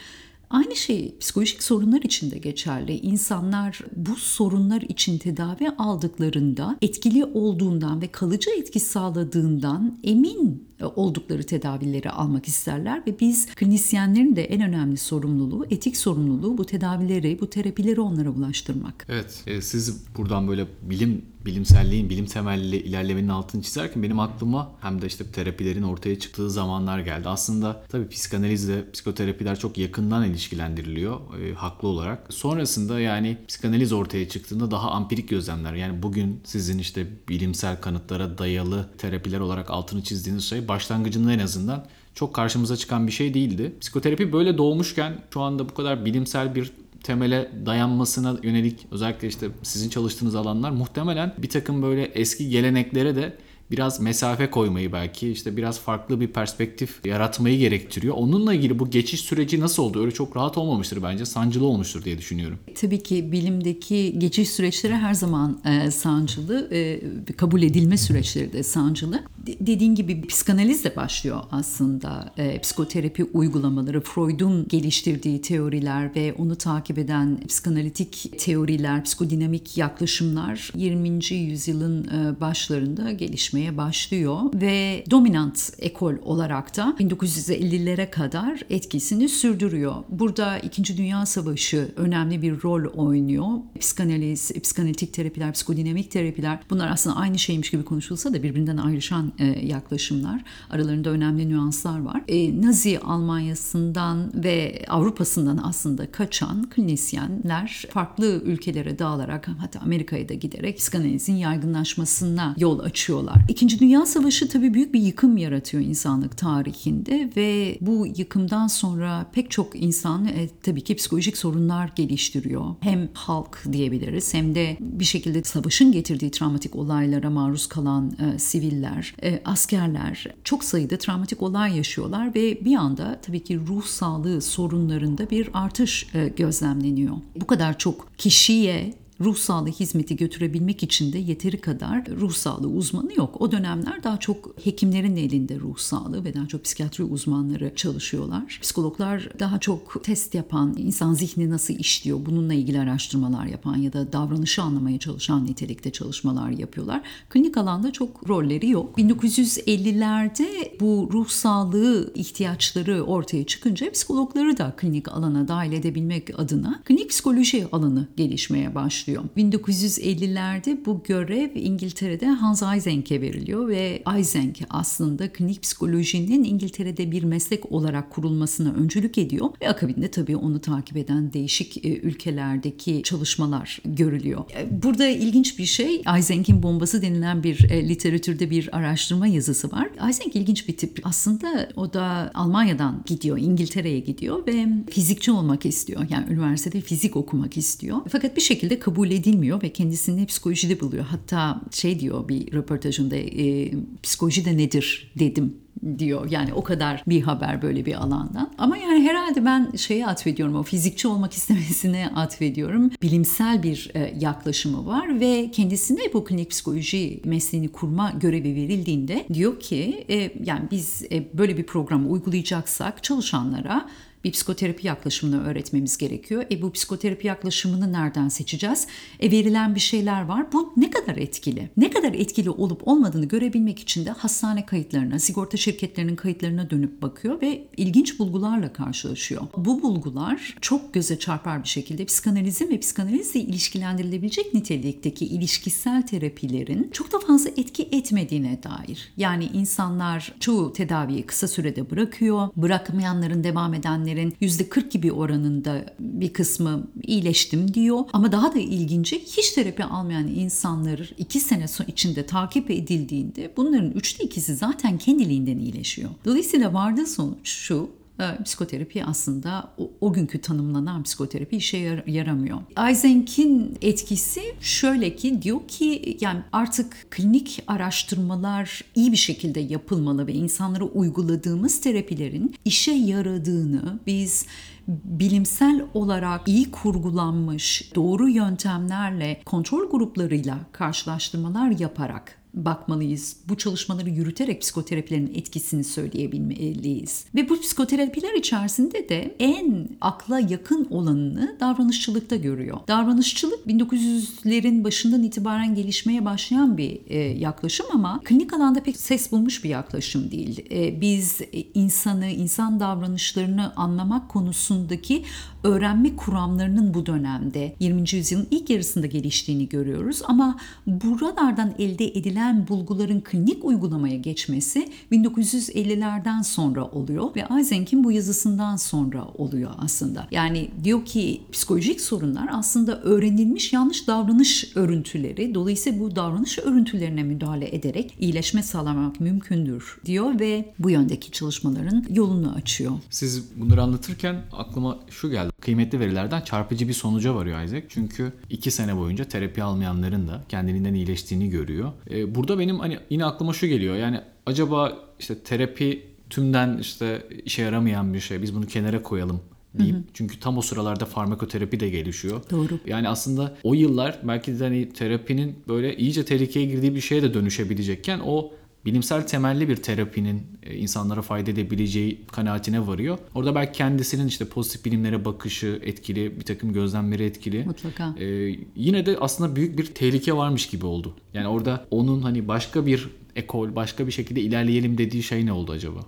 Aynı 0.55 0.75
şey 0.75 1.17
psikolojik 1.19 1.63
sorunlar 1.63 2.01
için 2.01 2.31
de 2.31 2.37
geçerli. 2.37 2.97
İnsanlar 2.99 3.79
bu 3.95 4.15
sorunlar 4.15 4.81
için 4.81 5.17
tedavi 5.17 5.69
aldıklarında 5.77 6.77
etkili 6.81 7.25
olduğundan 7.25 8.01
ve 8.01 8.07
kalıcı 8.07 8.49
etki 8.57 8.79
sağladığından 8.79 9.99
emin 10.03 10.67
oldukları 10.95 11.43
tedavileri 11.43 12.09
almak 12.09 12.47
isterler 12.47 13.03
ve 13.07 13.19
biz 13.19 13.55
klinisyenlerin 13.55 14.35
de 14.35 14.43
en 14.43 14.61
önemli 14.61 14.97
sorumluluğu, 14.97 15.65
etik 15.69 15.97
sorumluluğu 15.97 16.57
bu 16.57 16.65
tedavileri, 16.65 17.37
bu 17.41 17.49
terapileri 17.49 18.01
onlara 18.01 18.29
ulaştırmak. 18.29 19.05
Evet, 19.09 19.43
e, 19.47 19.61
siz 19.61 20.05
buradan 20.17 20.47
böyle 20.47 20.67
bilim 20.89 21.21
bilimselliğin, 21.45 22.09
bilim 22.09 22.25
temelli 22.25 22.77
ilerlemenin 22.77 23.27
altını 23.27 23.61
çizerken 23.61 24.03
benim 24.03 24.19
aklıma 24.19 24.71
hem 24.81 25.01
de 25.01 25.07
işte 25.07 25.31
terapilerin 25.31 25.83
ortaya 25.83 26.19
çıktığı 26.19 26.51
zamanlar 26.51 26.99
geldi. 26.99 27.29
Aslında 27.29 27.83
tabii 27.89 28.09
psikanalizle 28.09 28.91
psikoterapiler 28.91 29.59
çok 29.59 29.77
yakından 29.77 30.25
ilişkilendiriliyor 30.29 31.19
e, 31.39 31.53
haklı 31.53 31.87
olarak. 31.87 32.33
Sonrasında 32.33 32.99
yani 32.99 33.37
psikanaliz 33.47 33.93
ortaya 33.93 34.29
çıktığında 34.29 34.71
daha 34.71 34.91
ampirik 34.91 35.29
gözlemler 35.29 35.73
yani 35.73 36.03
bugün 36.03 36.41
sizin 36.43 36.79
işte 36.79 37.07
bilimsel 37.29 37.81
kanıtlara 37.81 38.37
dayalı 38.37 38.89
terapiler 38.97 39.39
olarak 39.39 39.69
altını 39.69 40.03
çizdiğiniz 40.03 40.49
şey 40.49 40.67
başlangıcında 40.67 41.33
en 41.33 41.39
azından 41.39 41.85
çok 42.15 42.33
karşımıza 42.33 42.77
çıkan 42.77 43.07
bir 43.07 43.11
şey 43.11 43.33
değildi. 43.33 43.75
Psikoterapi 43.81 44.33
böyle 44.33 44.57
doğmuşken 44.57 45.21
şu 45.33 45.41
anda 45.41 45.69
bu 45.69 45.73
kadar 45.73 46.05
bilimsel 46.05 46.55
bir 46.55 46.71
temele 47.05 47.51
dayanmasına 47.65 48.37
yönelik 48.43 48.87
özellikle 48.91 49.27
işte 49.27 49.47
sizin 49.63 49.89
çalıştığınız 49.89 50.35
alanlar 50.35 50.71
muhtemelen 50.71 51.33
bir 51.37 51.49
takım 51.49 51.81
böyle 51.81 52.03
eski 52.03 52.49
geleneklere 52.49 53.15
de 53.15 53.37
biraz 53.71 53.99
mesafe 53.99 54.49
koymayı 54.49 54.93
belki 54.93 55.31
işte 55.31 55.57
biraz 55.57 55.79
farklı 55.79 56.19
bir 56.19 56.27
perspektif 56.27 57.05
yaratmayı 57.05 57.59
gerektiriyor. 57.59 58.15
Onunla 58.17 58.53
ilgili 58.53 58.79
bu 58.79 58.89
geçiş 58.89 59.21
süreci 59.21 59.59
nasıl 59.59 59.83
oldu? 59.83 60.01
Öyle 60.01 60.11
çok 60.11 60.37
rahat 60.37 60.57
olmamıştır 60.57 61.03
bence. 61.03 61.25
Sancılı 61.25 61.65
olmuştur 61.65 62.03
diye 62.03 62.17
düşünüyorum. 62.17 62.59
Tabii 62.75 63.03
ki 63.03 63.31
bilimdeki 63.31 64.19
geçiş 64.19 64.49
süreçleri 64.49 64.93
her 64.93 65.13
zaman 65.13 65.61
e, 65.65 65.91
sancılı. 65.91 66.69
E, 66.71 67.01
kabul 67.37 67.61
edilme 67.61 67.97
süreçleri 67.97 68.53
de 68.53 68.63
sancılı. 68.63 69.23
De, 69.47 69.55
dediğin 69.59 69.95
gibi 69.95 70.27
psikanalizle 70.27 70.95
başlıyor 70.95 71.41
aslında. 71.51 72.33
E, 72.37 72.59
psikoterapi 72.59 73.23
uygulamaları, 73.23 74.01
Freud'un 74.01 74.67
geliştirdiği 74.67 75.41
teoriler 75.41 76.15
ve 76.15 76.33
onu 76.33 76.55
takip 76.55 76.97
eden 76.97 77.39
psikanalitik 77.47 78.39
teoriler, 78.39 79.03
psikodinamik 79.03 79.77
yaklaşımlar 79.77 80.71
20. 80.75 81.33
yüzyılın 81.35 82.03
e, 82.03 82.39
başlarında 82.41 83.11
gelişmeye 83.11 83.77
başlıyor 83.77 84.39
ve 84.53 85.03
dominant 85.11 85.71
ekol 85.79 86.13
olarak 86.23 86.77
da 86.77 86.95
1950'lere 86.99 88.09
kadar 88.09 88.61
etkisini 88.69 89.29
sürdürüyor. 89.29 89.95
Burada 90.09 90.59
2. 90.59 90.97
Dünya 90.97 91.25
Savaşı 91.25 91.91
önemli 91.95 92.41
bir 92.41 92.63
rol 92.63 92.85
oynuyor. 92.85 93.47
Psikanaliz, 93.79 94.51
psikanalitik 94.63 95.13
terapiler, 95.13 95.53
psikodinamik 95.53 96.11
terapiler 96.11 96.59
bunlar 96.69 96.91
aslında 96.91 97.15
aynı 97.15 97.39
şeymiş 97.39 97.69
gibi 97.69 97.83
konuşulsa 97.83 98.33
da 98.33 98.43
birbirinden 98.43 98.77
ayrışan 98.77 99.34
e, 99.39 99.45
yaklaşımlar. 99.65 100.43
Aralarında 100.69 101.09
önemli 101.09 101.49
nüanslar 101.49 102.01
var. 102.01 102.21
E, 102.27 102.61
Nazi 102.61 102.99
Almanya'sından 102.99 104.31
ve 104.43 104.85
Avrupa'sından 104.87 105.59
aslında 105.63 106.11
kaçan 106.11 106.69
klinisyenler 106.69 107.85
farklı 107.89 108.41
ülkelere 108.45 108.99
dağılarak 108.99 109.47
hatta 109.59 109.79
Amerika'ya 109.79 110.29
da 110.29 110.33
giderek 110.33 110.77
psikanalizin 110.77 111.33
yaygınlaşmasına 111.33 112.55
yol 112.57 112.79
açıyorlar. 112.79 113.35
İkinci 113.49 113.79
Dünya 113.79 114.05
Savaşı 114.05 114.49
tabii 114.49 114.73
büyük 114.73 114.93
bir 114.93 115.01
yıkım 115.01 115.37
yaratıyor 115.37 115.83
insanlık 115.83 116.37
tarihinde 116.37 117.29
ve 117.37 117.77
bu 117.81 118.07
yıkımdan 118.17 118.67
sonra 118.67 119.25
pek 119.33 119.51
çok 119.51 119.81
insan 119.81 120.25
e, 120.25 120.49
tabii 120.63 120.81
ki 120.81 120.95
psikolojik 120.95 121.37
sorunlar 121.37 121.91
geliştiriyor. 121.95 122.75
Hem 122.79 123.09
halk 123.13 123.63
diyebiliriz 123.71 124.33
hem 124.33 124.55
de 124.55 124.77
bir 124.79 125.05
şekilde 125.05 125.43
savaşın 125.43 125.91
getirdiği 125.91 126.31
travmatik 126.31 126.75
olaylara 126.75 127.29
maruz 127.29 127.67
kalan 127.67 128.17
e, 128.19 128.39
siviller, 128.39 129.15
e, 129.25 129.41
askerler 129.45 130.27
çok 130.43 130.63
sayıda 130.63 130.97
travmatik 130.97 131.41
olay 131.41 131.77
yaşıyorlar 131.77 132.35
ve 132.35 132.65
bir 132.65 132.75
anda 132.75 133.19
tabii 133.21 133.43
ki 133.43 133.59
ruh 133.67 133.83
sağlığı 133.83 134.41
sorunlarında 134.41 135.29
bir 135.29 135.49
artış 135.53 136.07
e, 136.13 136.27
gözlemleniyor. 136.27 137.15
Bu 137.35 137.47
kadar 137.47 137.77
çok 137.77 138.17
kişiye 138.17 138.93
ruh 139.21 139.35
sağlığı 139.35 139.69
hizmeti 139.69 140.15
götürebilmek 140.15 140.83
için 140.83 141.13
de 141.13 141.17
yeteri 141.17 141.61
kadar 141.61 142.05
ruh 142.05 142.33
sağlığı 142.33 142.67
uzmanı 142.67 143.13
yok. 143.13 143.41
O 143.41 143.51
dönemler 143.51 144.03
daha 144.03 144.19
çok 144.19 144.55
hekimlerin 144.63 145.15
elinde 145.15 145.59
ruh 145.59 145.77
sağlığı 145.77 146.25
ve 146.25 146.33
daha 146.33 146.47
çok 146.47 146.63
psikiyatri 146.63 147.03
uzmanları 147.03 147.71
çalışıyorlar. 147.75 148.59
Psikologlar 148.61 149.29
daha 149.39 149.59
çok 149.59 150.03
test 150.03 150.35
yapan, 150.35 150.75
insan 150.77 151.13
zihni 151.13 151.49
nasıl 151.49 151.73
işliyor 151.73 152.25
bununla 152.25 152.53
ilgili 152.53 152.79
araştırmalar 152.79 153.45
yapan 153.45 153.75
ya 153.75 153.93
da 153.93 154.13
davranışı 154.13 154.61
anlamaya 154.61 154.99
çalışan 154.99 155.45
nitelikte 155.45 155.91
çalışmalar 155.91 156.49
yapıyorlar. 156.49 157.01
Klinik 157.29 157.57
alanda 157.57 157.91
çok 157.91 158.29
rolleri 158.29 158.69
yok. 158.69 158.97
1950'lerde 158.97 160.79
bu 160.79 161.09
ruh 161.13 161.27
sağlığı 161.27 162.13
ihtiyaçları 162.15 163.03
ortaya 163.03 163.45
çıkınca 163.45 163.91
psikologları 163.91 164.57
da 164.57 164.73
klinik 164.77 165.07
alana 165.07 165.47
dahil 165.47 165.71
edebilmek 165.71 166.39
adına 166.39 166.81
klinik 166.85 167.09
psikoloji 167.09 167.67
alanı 167.71 168.07
gelişmeye 168.17 168.75
başlıyor 168.75 169.04
başlıyor. 169.05 169.23
1950'lerde 169.37 170.85
bu 170.85 171.03
görev 171.03 171.49
İngiltere'de 171.55 172.25
Hans 172.25 172.63
Eysenk'e 172.63 173.21
veriliyor 173.21 173.67
ve 173.67 174.03
Eysenk 174.15 174.57
aslında 174.69 175.33
klinik 175.33 175.63
psikolojinin 175.63 176.43
İngiltere'de 176.43 177.11
bir 177.11 177.23
meslek 177.23 177.71
olarak 177.71 178.11
kurulmasına 178.11 178.73
öncülük 178.73 179.17
ediyor 179.17 179.49
ve 179.61 179.69
akabinde 179.69 180.11
tabii 180.11 180.37
onu 180.37 180.61
takip 180.61 180.97
eden 180.97 181.33
değişik 181.33 181.85
e, 181.85 181.99
ülkelerdeki 181.99 183.01
çalışmalar 183.03 183.79
görülüyor. 183.85 184.43
E, 184.57 184.83
burada 184.83 185.07
ilginç 185.07 185.59
bir 185.59 185.65
şey 185.65 186.01
Eysenk'in 186.15 186.63
bombası 186.63 187.01
denilen 187.01 187.43
bir 187.43 187.71
e, 187.71 187.89
literatürde 187.89 188.49
bir 188.49 188.77
araştırma 188.77 189.27
yazısı 189.27 189.71
var. 189.71 189.89
Eysenk 190.07 190.35
ilginç 190.35 190.67
bir 190.67 190.77
tip. 190.77 190.99
Aslında 191.03 191.69
o 191.75 191.93
da 191.93 192.31
Almanya'dan 192.33 193.03
gidiyor, 193.05 193.37
İngiltere'ye 193.37 193.99
gidiyor 193.99 194.47
ve 194.47 194.67
fizikçi 194.89 195.31
olmak 195.31 195.65
istiyor. 195.65 196.05
Yani 196.09 196.33
üniversitede 196.33 196.81
fizik 196.81 197.15
okumak 197.15 197.57
istiyor. 197.57 197.97
Fakat 198.09 198.35
bir 198.35 198.41
şekilde 198.41 198.79
kabul 198.79 198.94
kabul 198.95 199.11
edilmiyor 199.11 199.63
ve 199.63 199.73
kendisini 199.73 200.25
psikolojide 200.25 200.79
buluyor. 200.79 201.05
Hatta 201.05 201.61
şey 201.71 201.99
diyor 201.99 202.27
bir 202.27 202.53
röportajında 202.53 203.15
e, 203.15 203.71
psikoloji 204.03 204.45
de 204.45 204.57
nedir 204.57 205.11
dedim 205.19 205.53
diyor. 205.97 206.31
Yani 206.31 206.53
o 206.53 206.63
kadar 206.63 207.03
bir 207.07 207.21
haber 207.21 207.61
böyle 207.61 207.85
bir 207.85 207.93
alandan. 207.93 208.51
Ama 208.57 208.77
yani 208.77 209.03
herhalde 209.03 209.45
ben 209.45 209.71
şeye 209.75 210.07
atfediyorum 210.07 210.55
o 210.55 210.63
fizikçi 210.63 211.07
olmak 211.07 211.33
istemesine 211.37 212.09
atfediyorum. 212.15 212.91
Bilimsel 213.01 213.63
bir 213.63 213.91
e, 213.93 214.13
yaklaşımı 214.19 214.85
var 214.85 215.19
ve 215.19 215.51
kendisine 215.51 216.13
bu 216.13 216.25
klinik 216.25 216.51
psikoloji 216.51 217.21
mesleğini 217.25 217.67
kurma 217.67 218.11
görevi 218.11 218.55
verildiğinde 218.55 219.25
diyor 219.33 219.59
ki 219.59 220.05
e, 220.09 220.31
yani 220.43 220.67
biz 220.71 221.05
e, 221.11 221.37
böyle 221.37 221.57
bir 221.57 221.65
programı 221.65 222.09
uygulayacaksak 222.09 223.03
çalışanlara 223.03 223.87
bir 224.25 224.31
psikoterapi 224.31 224.87
yaklaşımını 224.87 225.47
öğretmemiz 225.47 225.97
gerekiyor. 225.97 226.45
E 226.51 226.61
bu 226.61 226.71
psikoterapi 226.71 227.27
yaklaşımını 227.27 227.93
nereden 227.93 228.29
seçeceğiz? 228.29 228.87
E 229.19 229.31
verilen 229.31 229.75
bir 229.75 229.79
şeyler 229.79 230.21
var. 230.21 230.51
Bu 230.53 230.73
ne 230.77 230.89
kadar 230.89 231.17
etkili? 231.17 231.69
Ne 231.77 231.89
kadar 231.89 232.13
etkili 232.13 232.49
olup 232.49 232.87
olmadığını 232.87 233.25
görebilmek 233.25 233.79
için 233.79 234.05
de 234.05 234.11
hastane 234.11 234.65
kayıtlarına, 234.65 235.19
sigorta 235.19 235.57
şirketlerinin 235.65 236.15
kayıtlarına 236.15 236.69
dönüp 236.69 237.01
bakıyor 237.01 237.41
ve 237.41 237.67
ilginç 237.77 238.19
bulgularla 238.19 238.73
karşılaşıyor. 238.73 239.41
Bu 239.57 239.81
bulgular 239.81 240.55
çok 240.61 240.93
göze 240.93 241.19
çarpar 241.19 241.63
bir 241.63 241.67
şekilde 241.67 242.05
psikanalizm 242.05 242.69
ve 242.69 242.79
psikanalizle 242.79 243.39
ilişkilendirilebilecek 243.39 244.53
nitelikteki 244.53 245.25
ilişkisel 245.25 246.07
terapilerin 246.07 246.89
çok 246.91 247.13
da 247.13 247.19
fazla 247.19 247.49
etki 247.49 247.83
etmediğine 247.83 248.59
dair. 248.63 249.13
Yani 249.17 249.45
insanlar 249.53 250.33
çoğu 250.39 250.73
tedaviyi 250.73 251.23
kısa 251.25 251.47
sürede 251.47 251.91
bırakıyor. 251.91 252.49
Bırakmayanların 252.55 253.43
devam 253.43 253.73
edenlerin 253.73 254.33
%40 254.41 254.89
gibi 254.89 255.11
oranında 255.11 255.85
bir 255.99 256.33
kısmı 256.33 256.87
iyileştim 257.03 257.73
diyor. 257.73 257.99
Ama 258.13 258.31
daha 258.31 258.53
da 258.53 258.59
ilginci 258.59 259.19
hiç 259.19 259.51
terapi 259.51 259.83
almayan 259.83 260.27
insanlar 260.27 261.11
iki 261.17 261.39
sene 261.39 261.65
içinde 261.87 262.25
takip 262.25 262.71
edildiğinde 262.71 263.53
bunların 263.57 263.91
üçte 263.91 264.23
ikisi 264.23 264.55
zaten 264.55 264.97
kendiliğinden 264.97 265.54
iyileşiyor. 265.57 266.09
Dolayısıyla 266.25 266.73
vardığı 266.73 267.05
sonuç 267.07 267.49
şu 267.49 267.89
e, 268.19 268.43
psikoterapi 268.43 269.05
aslında 269.05 269.71
o, 269.77 269.91
o 270.01 270.13
günkü 270.13 270.41
tanımlanan 270.41 271.03
psikoterapi 271.03 271.57
işe 271.57 271.77
yar- 271.77 272.03
yaramıyor. 272.07 272.57
Eisenk'in 272.89 273.77
etkisi 273.81 274.41
şöyle 274.59 275.15
ki 275.15 275.41
diyor 275.41 275.67
ki 275.67 276.17
yani 276.21 276.39
artık 276.51 277.07
klinik 277.11 277.63
araştırmalar 277.67 278.83
iyi 278.95 279.11
bir 279.11 279.17
şekilde 279.17 279.59
yapılmalı 279.59 280.27
ve 280.27 280.33
insanlara 280.33 280.83
uyguladığımız 280.83 281.81
terapilerin 281.81 282.55
işe 282.65 282.91
yaradığını 282.91 283.99
biz 284.07 284.45
bilimsel 284.87 285.85
olarak 285.93 286.47
iyi 286.47 286.71
kurgulanmış 286.71 287.91
doğru 287.95 288.29
yöntemlerle 288.29 289.41
kontrol 289.45 289.89
gruplarıyla 289.89 290.59
karşılaştırmalar 290.71 291.79
yaparak 291.79 292.37
bakmalıyız. 292.55 293.35
Bu 293.49 293.57
çalışmaları 293.57 294.09
yürüterek 294.09 294.61
psikoterapilerin 294.61 295.31
etkisini 295.35 295.83
söyleyebilmeliyiz. 295.83 297.25
Ve 297.35 297.49
bu 297.49 297.61
psikoterapiler 297.61 298.33
içerisinde 298.33 299.09
de 299.09 299.35
en 299.39 299.89
akla 300.01 300.39
yakın 300.39 300.87
olanını 300.89 301.55
davranışçılıkta 301.59 302.35
görüyor. 302.35 302.77
Davranışçılık 302.87 303.67
1900'lerin 303.67 304.83
başından 304.83 305.23
itibaren 305.23 305.75
gelişmeye 305.75 306.25
başlayan 306.25 306.77
bir 306.77 306.99
e, 307.07 307.17
yaklaşım 307.17 307.85
ama 307.93 308.19
klinik 308.23 308.53
alanda 308.53 308.83
pek 308.83 308.97
ses 308.97 309.31
bulmuş 309.31 309.63
bir 309.63 309.69
yaklaşım 309.69 310.31
değil. 310.31 310.65
E, 310.71 311.01
biz 311.01 311.41
insanı, 311.73 312.27
insan 312.27 312.79
davranışlarını 312.79 313.73
anlamak 313.75 314.29
konusundaki 314.29 315.23
öğrenme 315.63 316.15
kuramlarının 316.15 316.93
bu 316.93 317.05
dönemde 317.05 317.75
20. 317.79 318.01
yüzyılın 318.11 318.47
ilk 318.51 318.69
yarısında 318.69 319.07
geliştiğini 319.07 319.69
görüyoruz 319.69 320.21
ama 320.25 320.57
buralardan 320.87 321.73
elde 321.79 322.07
edilen 322.07 322.44
bulguların 322.53 323.21
klinik 323.21 323.65
uygulamaya 323.65 324.17
geçmesi 324.17 324.89
1950'lerden 325.11 326.41
sonra 326.41 326.85
oluyor 326.85 327.35
ve 327.35 327.45
Eisenk'in 327.57 328.03
bu 328.03 328.11
yazısından 328.11 328.75
sonra 328.75 329.25
oluyor 329.25 329.71
aslında. 329.77 330.27
Yani 330.31 330.69
diyor 330.83 331.05
ki 331.05 331.41
psikolojik 331.51 332.01
sorunlar 332.01 332.49
aslında 332.51 333.01
öğrenilmiş 333.01 333.73
yanlış 333.73 334.07
davranış 334.07 334.71
örüntüleri. 334.75 335.55
Dolayısıyla 335.55 335.99
bu 335.99 336.15
davranış 336.15 336.59
örüntülerine 336.59 337.23
müdahale 337.23 337.75
ederek 337.75 338.15
iyileşme 338.19 338.63
sağlamak 338.63 339.19
mümkündür 339.19 339.97
diyor 340.05 340.39
ve 340.39 340.73
bu 340.79 340.89
yöndeki 340.89 341.31
çalışmaların 341.31 342.05
yolunu 342.09 342.51
açıyor. 342.51 342.91
Siz 343.09 343.43
bunları 343.55 343.81
anlatırken 343.81 344.41
aklıma 344.51 344.99
şu 345.09 345.29
geldi. 345.29 345.51
Kıymetli 345.61 345.99
verilerden 345.99 346.41
çarpıcı 346.41 346.87
bir 346.87 346.93
sonuca 346.93 347.35
varıyor 347.35 347.61
Isaac. 347.63 347.83
Çünkü 347.89 348.33
iki 348.49 348.71
sene 348.71 348.97
boyunca 348.97 349.25
terapi 349.25 349.63
almayanların 349.63 350.27
da 350.27 350.43
kendiliğinden 350.49 350.93
iyileştiğini 350.93 351.49
görüyor. 351.49 351.91
Ee, 352.09 352.34
burada 352.35 352.59
benim 352.59 352.79
hani 352.79 352.99
yine 353.09 353.25
aklıma 353.25 353.53
şu 353.53 353.67
geliyor. 353.67 353.95
Yani 353.95 354.21
acaba 354.45 354.97
işte 355.19 355.39
terapi 355.39 356.05
tümden 356.29 356.77
işte 356.77 357.27
işe 357.45 357.61
yaramayan 357.61 358.13
bir 358.13 358.19
şey. 358.19 358.41
Biz 358.41 358.55
bunu 358.55 358.65
kenara 358.65 359.03
koyalım 359.03 359.41
diyeyim. 359.77 359.97
Hı 359.97 359.99
hı. 359.99 360.05
Çünkü 360.13 360.39
tam 360.39 360.57
o 360.57 360.61
sıralarda 360.61 361.05
farmakoterapi 361.05 361.79
de 361.79 361.89
gelişiyor. 361.89 362.41
Doğru. 362.51 362.79
Yani 362.85 363.09
aslında 363.09 363.55
o 363.63 363.73
yıllar 363.73 364.19
belki 364.23 364.59
de 364.59 364.63
hani 364.63 364.89
terapinin 364.89 365.55
böyle 365.67 365.97
iyice 365.97 366.25
tehlikeye 366.25 366.65
girdiği 366.65 366.95
bir 366.95 367.01
şeye 367.01 367.23
de 367.23 367.33
dönüşebilecekken 367.33 368.19
o 368.25 368.51
bilimsel 368.85 369.27
temelli 369.27 369.69
bir 369.69 369.75
terapinin 369.75 370.43
e, 370.63 370.75
insanlara 370.75 371.21
fayda 371.21 371.51
edebileceği 371.51 372.21
kanaatine 372.31 372.87
varıyor. 372.87 373.17
Orada 373.35 373.55
belki 373.55 373.77
kendisinin 373.77 374.27
işte 374.27 374.45
pozitif 374.45 374.85
bilimlere 374.85 375.25
bakışı 375.25 375.79
etkili, 375.83 376.39
bir 376.39 376.45
takım 376.45 376.73
gözlemleri 376.73 377.23
etkili. 377.23 377.65
Mutlaka. 377.65 378.15
Ee, 378.19 378.55
yine 378.75 379.05
de 379.05 379.17
aslında 379.19 379.55
büyük 379.55 379.77
bir 379.77 379.85
tehlike 379.85 380.33
varmış 380.33 380.67
gibi 380.67 380.85
oldu. 380.85 381.15
Yani 381.33 381.47
orada 381.47 381.85
onun 381.91 382.21
hani 382.21 382.47
başka 382.47 382.85
bir 382.85 383.09
ekol, 383.35 383.75
başka 383.75 384.07
bir 384.07 384.11
şekilde 384.11 384.41
ilerleyelim 384.41 384.97
dediği 384.97 385.23
şey 385.23 385.45
ne 385.45 385.51
oldu 385.51 385.71
acaba? 385.71 385.99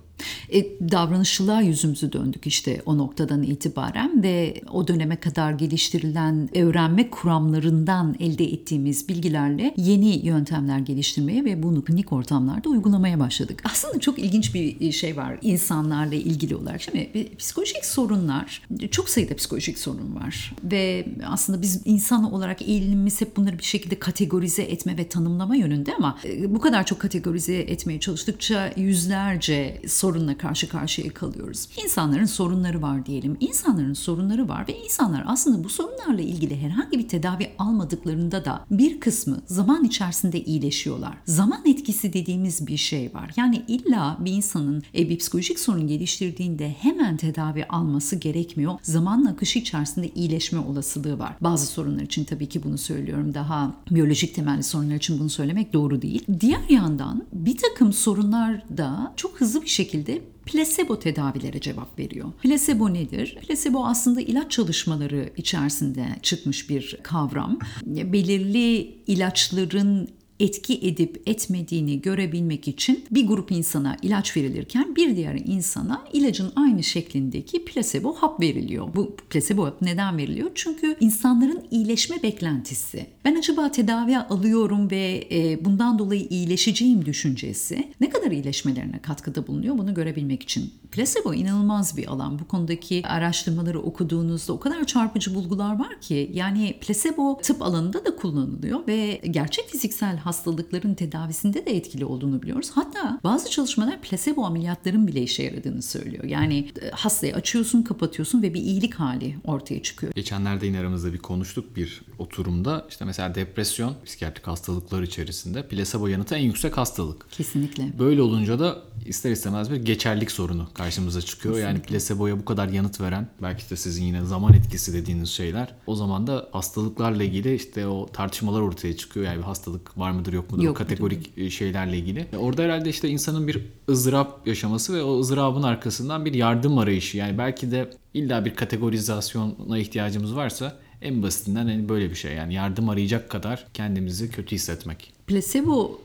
E, 0.52 0.64
davranışçılığa 0.92 1.60
yüzümüzü 1.60 2.12
döndük 2.12 2.46
işte 2.46 2.82
o 2.86 2.98
noktadan 2.98 3.42
itibaren 3.42 4.22
ve 4.22 4.60
o 4.72 4.88
döneme 4.88 5.16
kadar 5.16 5.52
geliştirilen 5.52 6.56
öğrenme 6.56 7.10
kuramlarından 7.10 8.16
elde 8.20 8.44
ettiğimiz 8.44 9.08
bilgilerle 9.08 9.74
yeni 9.76 10.26
yöntemler 10.26 10.78
geliştirmeye 10.78 11.44
ve 11.44 11.62
bunu 11.62 11.84
klinik 11.84 12.12
ortamlarda 12.12 12.68
uygulamaya 12.68 13.20
başladık. 13.20 13.62
Aslında 13.64 14.00
çok 14.00 14.18
ilginç 14.18 14.54
bir 14.54 14.92
şey 14.92 15.16
var 15.16 15.38
insanlarla 15.42 16.14
ilgili 16.14 16.56
olarak. 16.56 16.82
Şimdi 16.82 17.30
psikolojik 17.38 17.84
sorunlar, 17.84 18.62
çok 18.90 19.08
sayıda 19.08 19.36
psikolojik 19.36 19.78
sorun 19.78 20.14
var 20.14 20.54
ve 20.64 21.08
aslında 21.26 21.62
biz 21.62 21.82
insan 21.84 22.32
olarak 22.32 22.62
eğilimimiz 22.62 23.20
hep 23.20 23.36
bunları 23.36 23.58
bir 23.58 23.64
şekilde 23.64 23.98
kategorize 23.98 24.62
etme 24.62 24.98
ve 24.98 25.08
tanımlama 25.08 25.56
yönünde 25.56 25.94
ama 25.94 26.18
bu 26.48 26.60
kadar 26.60 26.86
çok 26.86 26.98
kategorize 26.98 27.17
etmeye 27.52 28.00
çalıştıkça 28.00 28.72
yüzlerce 28.76 29.82
sorunla 29.86 30.38
karşı 30.38 30.68
karşıya 30.68 31.14
kalıyoruz. 31.14 31.68
İnsanların 31.84 32.24
sorunları 32.24 32.82
var 32.82 33.06
diyelim. 33.06 33.36
İnsanların 33.40 33.94
sorunları 33.94 34.48
var 34.48 34.68
ve 34.68 34.78
insanlar 34.84 35.24
aslında 35.26 35.64
bu 35.64 35.68
sorunlarla 35.68 36.22
ilgili 36.22 36.56
herhangi 36.56 36.98
bir 36.98 37.08
tedavi 37.08 37.50
almadıklarında 37.58 38.44
da 38.44 38.64
bir 38.70 39.00
kısmı 39.00 39.40
zaman 39.46 39.84
içerisinde 39.84 40.44
iyileşiyorlar. 40.44 41.14
Zaman 41.24 41.62
etkisi 41.66 42.12
dediğimiz 42.12 42.66
bir 42.66 42.76
şey 42.76 43.14
var. 43.14 43.30
Yani 43.36 43.62
illa 43.68 44.16
bir 44.20 44.32
insanın 44.32 44.82
e, 44.94 45.08
bir 45.08 45.18
psikolojik 45.18 45.60
sorun 45.60 45.86
geliştirdiğinde 45.86 46.68
hemen 46.80 47.16
tedavi 47.16 47.64
alması 47.64 48.16
gerekmiyor. 48.16 48.74
Zamanın 48.82 49.26
akışı 49.26 49.58
içerisinde 49.58 50.08
iyileşme 50.08 50.58
olasılığı 50.58 51.18
var. 51.18 51.36
Bazı 51.40 51.66
sorunlar 51.66 52.02
için 52.02 52.24
tabii 52.24 52.48
ki 52.48 52.62
bunu 52.62 52.78
söylüyorum. 52.78 53.34
Daha 53.34 53.74
biyolojik 53.90 54.34
temelli 54.34 54.62
sorunlar 54.62 54.94
için 54.94 55.18
bunu 55.18 55.30
söylemek 55.30 55.72
doğru 55.72 56.02
değil. 56.02 56.24
Diğer 56.40 56.68
yandan 56.68 57.07
bir 57.32 57.56
takım 57.56 57.92
sorunlar 57.92 58.64
da 58.76 59.12
çok 59.16 59.40
hızlı 59.40 59.62
bir 59.62 59.66
şekilde 59.66 60.22
plasebo 60.46 60.98
tedavilere 60.98 61.60
cevap 61.60 61.98
veriyor. 61.98 62.32
Plasebo 62.42 62.94
nedir? 62.94 63.38
Plasebo 63.46 63.84
aslında 63.84 64.20
ilaç 64.20 64.50
çalışmaları 64.50 65.30
içerisinde 65.36 66.06
çıkmış 66.22 66.70
bir 66.70 66.98
kavram. 67.02 67.58
Belirli 67.86 68.94
ilaçların 69.06 70.08
etki 70.40 70.88
edip 70.88 71.22
etmediğini 71.26 72.00
görebilmek 72.00 72.68
için 72.68 73.04
bir 73.10 73.26
grup 73.26 73.52
insana 73.52 73.96
ilaç 74.02 74.36
verilirken 74.36 74.96
bir 74.96 75.16
diğer 75.16 75.34
insana 75.44 76.04
ilacın 76.12 76.52
aynı 76.56 76.82
şeklindeki 76.82 77.64
plasebo 77.64 78.12
hap 78.14 78.40
veriliyor. 78.40 78.88
Bu 78.94 79.16
plasebo 79.30 79.66
hap 79.66 79.82
neden 79.82 80.18
veriliyor? 80.18 80.50
Çünkü 80.54 80.96
insanların 81.00 81.62
iyileşme 81.70 82.22
beklentisi. 82.22 83.06
Ben 83.24 83.34
acaba 83.34 83.70
tedavi 83.70 84.18
alıyorum 84.18 84.90
ve 84.90 85.28
bundan 85.64 85.98
dolayı 85.98 86.26
iyileşeceğim 86.30 87.04
düşüncesi 87.06 87.92
ne 88.00 88.10
kadar 88.10 88.30
iyileşmelerine 88.30 88.98
katkıda 88.98 89.46
bulunuyor 89.46 89.78
bunu 89.78 89.94
görebilmek 89.94 90.42
için. 90.42 90.72
Plasebo 90.90 91.34
inanılmaz 91.34 91.96
bir 91.96 92.06
alan. 92.06 92.38
Bu 92.38 92.48
konudaki 92.48 93.02
araştırmaları 93.06 93.80
okuduğunuzda 93.80 94.52
o 94.52 94.60
kadar 94.60 94.84
çarpıcı 94.84 95.34
bulgular 95.34 95.78
var 95.78 96.00
ki 96.00 96.30
yani 96.34 96.74
plasebo 96.80 97.38
tıp 97.42 97.62
alanında 97.62 98.04
da 98.04 98.16
kullanılıyor 98.16 98.86
ve 98.86 99.20
gerçek 99.30 99.68
fiziksel 99.68 100.16
hastalıkların 100.28 100.94
tedavisinde 100.94 101.66
de 101.66 101.76
etkili 101.76 102.04
olduğunu 102.04 102.42
biliyoruz. 102.42 102.70
Hatta 102.74 103.20
bazı 103.24 103.50
çalışmalar 103.50 104.02
plasebo 104.02 104.44
ameliyatların 104.44 105.06
bile 105.06 105.22
işe 105.22 105.42
yaradığını 105.42 105.82
söylüyor. 105.82 106.24
Yani 106.24 106.70
e, 106.82 106.90
hastayı 106.90 107.34
açıyorsun, 107.34 107.82
kapatıyorsun 107.82 108.42
ve 108.42 108.54
bir 108.54 108.60
iyilik 108.60 108.94
hali 108.94 109.36
ortaya 109.44 109.82
çıkıyor. 109.82 110.12
Geçenlerde 110.14 110.66
yine 110.66 110.80
aramızda 110.80 111.12
bir 111.12 111.18
konuştuk 111.18 111.76
bir 111.76 112.02
oturumda. 112.18 112.86
İşte 112.90 113.04
mesela 113.04 113.34
depresyon, 113.34 113.94
psikiyatrik 114.04 114.46
hastalıklar 114.46 115.02
içerisinde 115.02 115.68
plasebo 115.68 116.06
yanıtı 116.06 116.34
en 116.34 116.42
yüksek 116.42 116.76
hastalık. 116.76 117.30
Kesinlikle. 117.30 117.98
Böyle 117.98 118.22
olunca 118.22 118.58
da 118.58 118.82
ister 119.06 119.30
istemez 119.30 119.70
bir 119.70 119.76
geçerlik 119.76 120.30
sorunu 120.30 120.68
karşımıza 120.74 121.22
çıkıyor. 121.22 121.58
Yani 121.58 121.82
plaseboya 121.82 122.38
bu 122.38 122.44
kadar 122.44 122.68
yanıt 122.68 123.00
veren, 123.00 123.28
belki 123.42 123.70
de 123.70 123.76
sizin 123.76 124.04
yine 124.04 124.24
zaman 124.24 124.52
etkisi 124.54 124.92
dediğiniz 124.92 125.28
şeyler. 125.28 125.74
O 125.86 125.94
zaman 125.94 126.26
da 126.26 126.48
hastalıklarla 126.52 127.24
ilgili 127.24 127.54
işte 127.54 127.86
o 127.86 128.06
tartışmalar 128.12 128.60
ortaya 128.60 128.96
çıkıyor. 128.96 129.26
Yani 129.26 129.38
bir 129.38 129.42
hastalık 129.42 129.98
var 129.98 130.10
mıdır 130.18 130.32
yok 130.32 130.50
mudur 130.50 130.62
Yok 130.62 130.76
o 130.76 130.78
kategorik 130.78 131.38
e, 131.38 131.50
şeylerle 131.50 131.98
ilgili. 131.98 132.26
Orada 132.38 132.62
herhalde 132.62 132.90
işte 132.90 133.08
insanın 133.08 133.48
bir 133.48 133.60
ızdırap 133.88 134.46
yaşaması 134.46 134.94
ve 134.94 135.02
o 135.02 135.20
ızdırabın 135.20 135.62
arkasından 135.62 136.24
bir 136.24 136.34
yardım 136.34 136.78
arayışı. 136.78 137.16
Yani 137.16 137.38
belki 137.38 137.70
de 137.70 137.90
illa 138.14 138.44
bir 138.44 138.54
kategorizasyona 138.54 139.78
ihtiyacımız 139.78 140.36
varsa 140.36 140.76
en 141.02 141.22
basitinden 141.22 141.66
hani 141.66 141.88
böyle 141.88 142.10
bir 142.10 142.14
şey. 142.14 142.34
Yani 142.34 142.54
yardım 142.54 142.88
arayacak 142.88 143.30
kadar 143.30 143.66
kendimizi 143.74 144.30
kötü 144.30 144.54
hissetmek. 144.54 145.12
Plasebo 145.26 146.00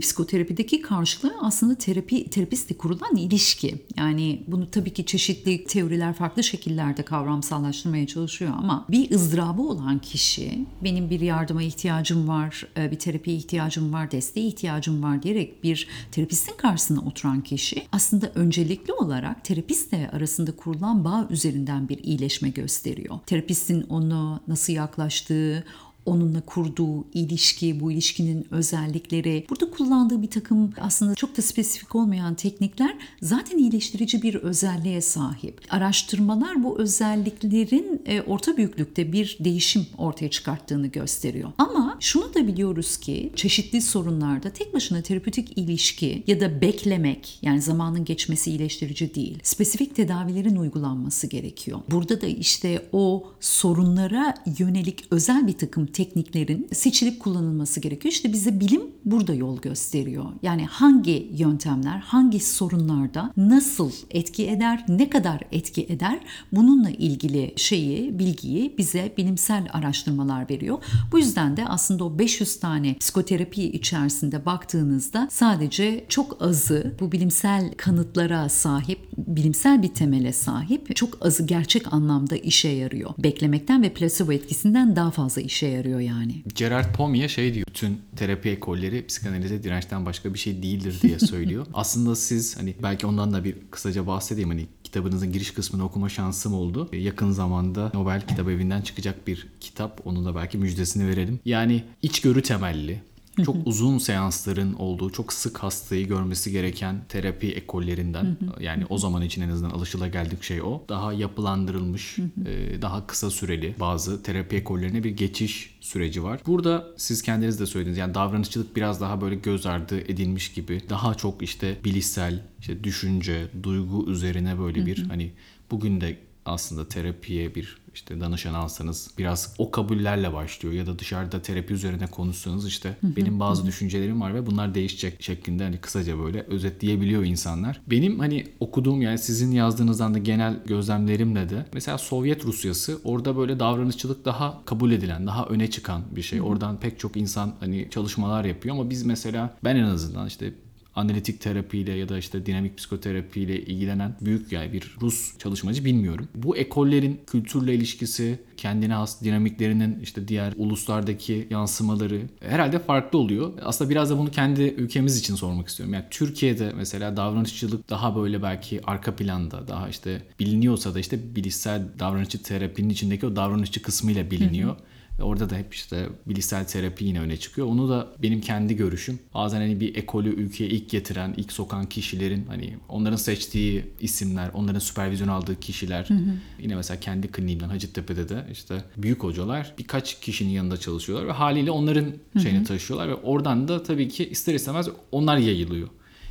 psikoterapideki 0.00 0.82
karşılığı 0.82 1.34
aslında 1.40 1.74
terapi 1.74 2.30
terapistle 2.30 2.76
kurulan 2.76 3.16
ilişki. 3.16 3.74
Yani 3.96 4.42
bunu 4.46 4.70
tabii 4.70 4.92
ki 4.92 5.06
çeşitli 5.06 5.64
teoriler 5.64 6.14
farklı 6.14 6.44
şekillerde 6.44 7.02
kavramsallaştırmaya 7.02 8.06
çalışıyor 8.06 8.52
ama 8.58 8.86
bir 8.90 9.10
ızdırabı 9.10 9.62
olan 9.62 9.98
kişi 9.98 10.66
benim 10.84 11.10
bir 11.10 11.20
yardıma 11.20 11.62
ihtiyacım 11.62 12.28
var, 12.28 12.66
e, 12.76 12.90
bir 12.90 12.98
terapiye 12.98 13.36
ihtiyacım 13.36 13.92
var, 13.92 14.10
desteğe 14.10 14.46
ihtiyacım 14.46 15.02
var 15.02 15.22
diyerek 15.22 15.64
bir 15.64 15.88
terapistin 16.12 16.56
karşısına 16.56 17.00
oturan 17.00 17.40
kişi 17.40 17.82
aslında 17.92 18.32
öncelikli 18.34 18.92
olarak 18.92 19.44
terapistle 19.44 20.10
arasında 20.12 20.56
kurulan 20.56 21.04
bağ 21.04 21.26
üzerinden 21.30 21.88
bir 21.88 21.98
iyileşme 22.04 22.48
gösteriyor. 22.48 23.18
Terapistin 23.26 23.82
onu 23.82 24.40
nasıl 24.48 24.72
yaklaştığı, 24.72 25.64
onunla 26.06 26.40
kurduğu 26.40 27.04
ilişki, 27.14 27.80
bu 27.80 27.92
ilişkinin 27.92 28.46
özellikleri, 28.50 29.46
burada 29.50 29.70
kullandığı 29.70 30.22
bir 30.22 30.30
takım 30.30 30.72
aslında 30.80 31.14
çok 31.14 31.36
da 31.36 31.42
spesifik 31.42 31.94
olmayan 31.94 32.34
teknikler 32.34 32.96
zaten 33.22 33.58
iyileştirici 33.58 34.22
bir 34.22 34.34
özelliğe 34.34 35.00
sahip. 35.00 35.60
Araştırmalar 35.70 36.64
bu 36.64 36.78
özelliklerin 36.78 38.02
e, 38.06 38.22
orta 38.22 38.56
büyüklükte 38.56 39.12
bir 39.12 39.36
değişim 39.40 39.86
ortaya 39.98 40.30
çıkarttığını 40.30 40.86
gösteriyor. 40.86 41.52
Ama 41.58 41.96
şunu 42.00 42.34
da 42.34 42.46
biliyoruz 42.46 42.96
ki 42.96 43.32
çeşitli 43.36 43.82
sorunlarda 43.82 44.50
tek 44.50 44.74
başına 44.74 45.02
terapötik 45.02 45.58
ilişki 45.58 46.24
ya 46.26 46.40
da 46.40 46.60
beklemek 46.60 47.38
yani 47.42 47.62
zamanın 47.62 48.04
geçmesi 48.04 48.50
iyileştirici 48.50 49.14
değil. 49.14 49.38
Spesifik 49.42 49.96
tedavilerin 49.96 50.56
uygulanması 50.56 51.26
gerekiyor. 51.26 51.80
Burada 51.90 52.20
da 52.20 52.26
işte 52.26 52.88
o 52.92 53.32
sorunlara 53.40 54.34
yönelik 54.58 55.04
özel 55.10 55.46
bir 55.46 55.52
takım 55.52 55.86
tekniklerin 55.92 56.68
seçilip 56.72 57.20
kullanılması 57.20 57.80
gerekiyor. 57.80 58.12
İşte 58.12 58.32
bize 58.32 58.60
bilim 58.60 58.82
burada 59.04 59.34
yol 59.34 59.60
gösteriyor. 59.60 60.24
Yani 60.42 60.66
hangi 60.66 61.32
yöntemler, 61.36 61.98
hangi 61.98 62.40
sorunlarda 62.40 63.32
nasıl 63.36 63.92
etki 64.10 64.48
eder, 64.48 64.84
ne 64.88 65.10
kadar 65.10 65.42
etki 65.52 65.82
eder 65.82 66.20
bununla 66.52 66.90
ilgili 66.90 67.52
şeyi, 67.56 68.18
bilgiyi 68.18 68.74
bize 68.78 69.14
bilimsel 69.16 69.68
araştırmalar 69.72 70.50
veriyor. 70.50 70.78
Bu 71.12 71.18
yüzden 71.18 71.56
de 71.56 71.66
aslında 71.66 72.04
o 72.04 72.18
500 72.18 72.60
tane 72.60 72.96
psikoterapi 72.98 73.62
içerisinde 73.62 74.46
baktığınızda 74.46 75.28
sadece 75.30 76.04
çok 76.08 76.42
azı 76.42 76.94
bu 77.00 77.12
bilimsel 77.12 77.74
kanıtlara 77.76 78.48
sahip, 78.48 78.98
bilimsel 79.16 79.82
bir 79.82 79.88
temele 79.88 80.32
sahip, 80.32 80.96
çok 80.96 81.26
azı 81.26 81.42
gerçek 81.42 81.92
anlamda 81.92 82.36
işe 82.36 82.68
yarıyor. 82.68 83.10
Beklemekten 83.18 83.82
ve 83.82 83.92
plasebo 83.92 84.32
etkisinden 84.32 84.96
daha 84.96 85.10
fazla 85.10 85.42
işe 85.42 85.66
yarıyor 85.66 85.79
yani. 85.88 86.42
Gerard 86.54 86.94
Pommier 86.94 87.28
şey 87.28 87.54
diyor. 87.54 87.66
Bütün 87.68 88.00
terapi 88.16 88.48
ekolleri 88.50 89.06
psikanalize 89.06 89.62
dirençten 89.62 90.06
başka 90.06 90.34
bir 90.34 90.38
şey 90.38 90.62
değildir 90.62 90.98
diye 91.02 91.18
söylüyor. 91.30 91.66
Aslında 91.74 92.16
siz 92.16 92.58
hani 92.58 92.74
belki 92.82 93.06
ondan 93.06 93.32
da 93.32 93.44
bir 93.44 93.56
kısaca 93.70 94.06
bahsedeyim. 94.06 94.48
Hani 94.48 94.66
kitabınızın 94.84 95.32
giriş 95.32 95.50
kısmını 95.50 95.84
okuma 95.84 96.08
şansım 96.08 96.54
oldu. 96.54 96.88
Yakın 96.92 97.30
zamanda 97.30 97.90
Nobel 97.94 98.20
Kitap 98.26 98.48
Evi'nden 98.48 98.82
çıkacak 98.82 99.26
bir 99.26 99.46
kitap. 99.60 100.00
Onun 100.04 100.24
da 100.24 100.34
belki 100.34 100.58
müjdesini 100.58 101.08
verelim. 101.08 101.40
Yani 101.44 101.84
içgörü 102.02 102.42
temelli, 102.42 103.00
çok 103.44 103.56
uzun 103.64 103.98
seansların 103.98 104.74
olduğu, 104.74 105.10
çok 105.10 105.32
sık 105.32 105.58
hastayı 105.58 106.08
görmesi 106.08 106.52
gereken 106.52 107.04
terapi 107.08 107.52
ekollerinden 107.52 108.36
yani 108.60 108.86
o 108.88 108.98
zaman 108.98 109.22
için 109.22 109.42
en 109.42 109.48
azından 109.48 109.70
alışılageldik 109.70 110.42
şey 110.42 110.62
o. 110.62 110.82
Daha 110.88 111.12
yapılandırılmış, 111.12 112.18
e, 112.18 112.82
daha 112.82 113.06
kısa 113.06 113.30
süreli 113.30 113.74
bazı 113.80 114.22
terapi 114.22 114.56
ekollerine 114.56 115.04
bir 115.04 115.10
geçiş 115.10 115.76
süreci 115.80 116.22
var. 116.22 116.40
Burada 116.46 116.86
siz 116.96 117.22
kendiniz 117.22 117.60
de 117.60 117.66
söylediniz 117.66 117.98
yani 117.98 118.14
davranışçılık 118.14 118.76
biraz 118.76 119.00
daha 119.00 119.20
böyle 119.20 119.34
göz 119.34 119.66
ardı 119.66 120.00
edilmiş 120.00 120.52
gibi. 120.52 120.80
Daha 120.88 121.14
çok 121.14 121.42
işte 121.42 121.76
bilişsel, 121.84 122.42
işte 122.60 122.84
düşünce, 122.84 123.46
duygu 123.62 124.10
üzerine 124.10 124.58
böyle 124.58 124.86
bir 124.86 125.08
hani 125.08 125.32
bugün 125.70 126.00
de 126.00 126.18
aslında 126.44 126.88
terapiye 126.88 127.54
bir 127.54 127.76
işte 127.94 128.20
danışan 128.20 128.54
alsanız 128.54 129.10
biraz 129.18 129.54
o 129.58 129.70
kabullerle 129.70 130.32
başlıyor 130.32 130.74
ya 130.74 130.86
da 130.86 130.98
dışarıda 130.98 131.42
terapi 131.42 131.74
üzerine 131.74 132.06
konuşsanız 132.06 132.66
işte 132.66 132.96
benim 133.02 133.40
bazı 133.40 133.66
düşüncelerim 133.66 134.20
var 134.20 134.34
ve 134.34 134.46
bunlar 134.46 134.74
değişecek 134.74 135.22
şeklinde 135.22 135.64
hani 135.64 135.78
kısaca 135.78 136.18
böyle 136.18 136.40
özetleyebiliyor 136.40 137.24
insanlar. 137.24 137.80
Benim 137.86 138.18
hani 138.18 138.46
okuduğum 138.60 139.02
yani 139.02 139.18
sizin 139.18 139.52
yazdığınızdan 139.52 140.14
da 140.14 140.18
genel 140.18 140.64
gözlemlerimle 140.66 141.50
de 141.50 141.66
mesela 141.72 141.98
Sovyet 141.98 142.44
Rusyası 142.44 143.00
orada 143.04 143.36
böyle 143.36 143.58
davranışçılık 143.58 144.24
daha 144.24 144.64
kabul 144.64 144.92
edilen, 144.92 145.26
daha 145.26 145.46
öne 145.46 145.70
çıkan 145.70 146.02
bir 146.16 146.22
şey. 146.22 146.42
Oradan 146.42 146.80
pek 146.80 146.98
çok 146.98 147.16
insan 147.16 147.54
hani 147.60 147.88
çalışmalar 147.90 148.44
yapıyor 148.44 148.74
ama 148.74 148.90
biz 148.90 149.02
mesela 149.02 149.56
ben 149.64 149.76
en 149.76 149.84
azından 149.84 150.26
işte 150.26 150.54
analitik 151.00 151.40
terapiyle 151.40 151.92
ya 151.92 152.08
da 152.08 152.18
işte 152.18 152.46
dinamik 152.46 152.78
psikoterapiyle 152.78 153.60
ilgilenen 153.62 154.16
büyük 154.20 154.52
yani 154.52 154.72
bir 154.72 154.96
Rus 155.00 155.38
çalışmacı 155.38 155.84
bilmiyorum. 155.84 156.28
Bu 156.34 156.56
ekollerin 156.56 157.20
kültürle 157.26 157.74
ilişkisi, 157.74 158.38
kendine 158.56 158.94
has 158.94 159.22
dinamiklerinin 159.22 160.00
işte 160.00 160.28
diğer 160.28 160.52
uluslardaki 160.56 161.46
yansımaları 161.50 162.22
herhalde 162.40 162.78
farklı 162.78 163.18
oluyor. 163.18 163.52
Aslında 163.62 163.90
biraz 163.90 164.10
da 164.10 164.18
bunu 164.18 164.30
kendi 164.30 164.62
ülkemiz 164.62 165.18
için 165.18 165.34
sormak 165.34 165.68
istiyorum. 165.68 165.94
Yani 165.94 166.04
Türkiye'de 166.10 166.72
mesela 166.76 167.16
davranışçılık 167.16 167.90
daha 167.90 168.16
böyle 168.16 168.42
belki 168.42 168.80
arka 168.84 169.16
planda 169.16 169.68
daha 169.68 169.88
işte 169.88 170.22
biliniyorsa 170.40 170.94
da 170.94 171.00
işte 171.00 171.36
bilişsel 171.36 171.82
davranışçı 171.98 172.42
terapinin 172.42 172.88
içindeki 172.90 173.26
o 173.26 173.36
davranışçı 173.36 173.82
kısmıyla 173.82 174.30
biliniyor. 174.30 174.76
Orada 175.20 175.50
da 175.50 175.56
hep 175.56 175.74
işte 175.74 176.08
bilişsel 176.26 176.64
terapi 176.66 177.04
yine 177.04 177.20
öne 177.20 177.36
çıkıyor. 177.36 177.66
Onu 177.66 177.88
da 177.88 178.08
benim 178.22 178.40
kendi 178.40 178.76
görüşüm. 178.76 179.18
Bazen 179.34 179.60
hani 179.60 179.80
bir 179.80 179.94
ekolü 179.94 180.28
ülkeye 180.28 180.70
ilk 180.70 180.90
getiren, 180.90 181.34
ilk 181.36 181.52
sokan 181.52 181.86
kişilerin 181.86 182.46
hani 182.48 182.76
onların 182.88 183.16
seçtiği 183.16 183.84
isimler, 184.00 184.50
onların 184.54 184.78
süpervizyon 184.78 185.28
aldığı 185.28 185.60
kişiler. 185.60 186.04
Hı 186.08 186.14
hı. 186.14 186.34
Yine 186.58 186.76
mesela 186.76 187.00
kendi 187.00 187.28
kliniğimden 187.28 187.68
Hacettepe'de 187.68 188.28
de 188.28 188.46
işte 188.52 188.84
büyük 188.96 189.22
hocalar 189.22 189.74
birkaç 189.78 190.20
kişinin 190.20 190.50
yanında 190.50 190.76
çalışıyorlar 190.76 191.28
ve 191.28 191.32
haliyle 191.32 191.70
onların 191.70 192.06
şeyini 192.42 192.58
hı 192.58 192.62
hı. 192.62 192.66
taşıyorlar 192.66 193.08
ve 193.08 193.14
oradan 193.14 193.68
da 193.68 193.82
tabii 193.82 194.08
ki 194.08 194.28
ister 194.28 194.54
istemez 194.54 194.88
onlar 195.12 195.36
yayılıyor. 195.36 195.88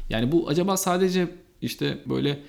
Yani 0.10 0.32
bu 0.32 0.50
acaba 0.50 0.78
sadece 0.78 1.28
işte 1.62 2.00
böyle 2.06 2.40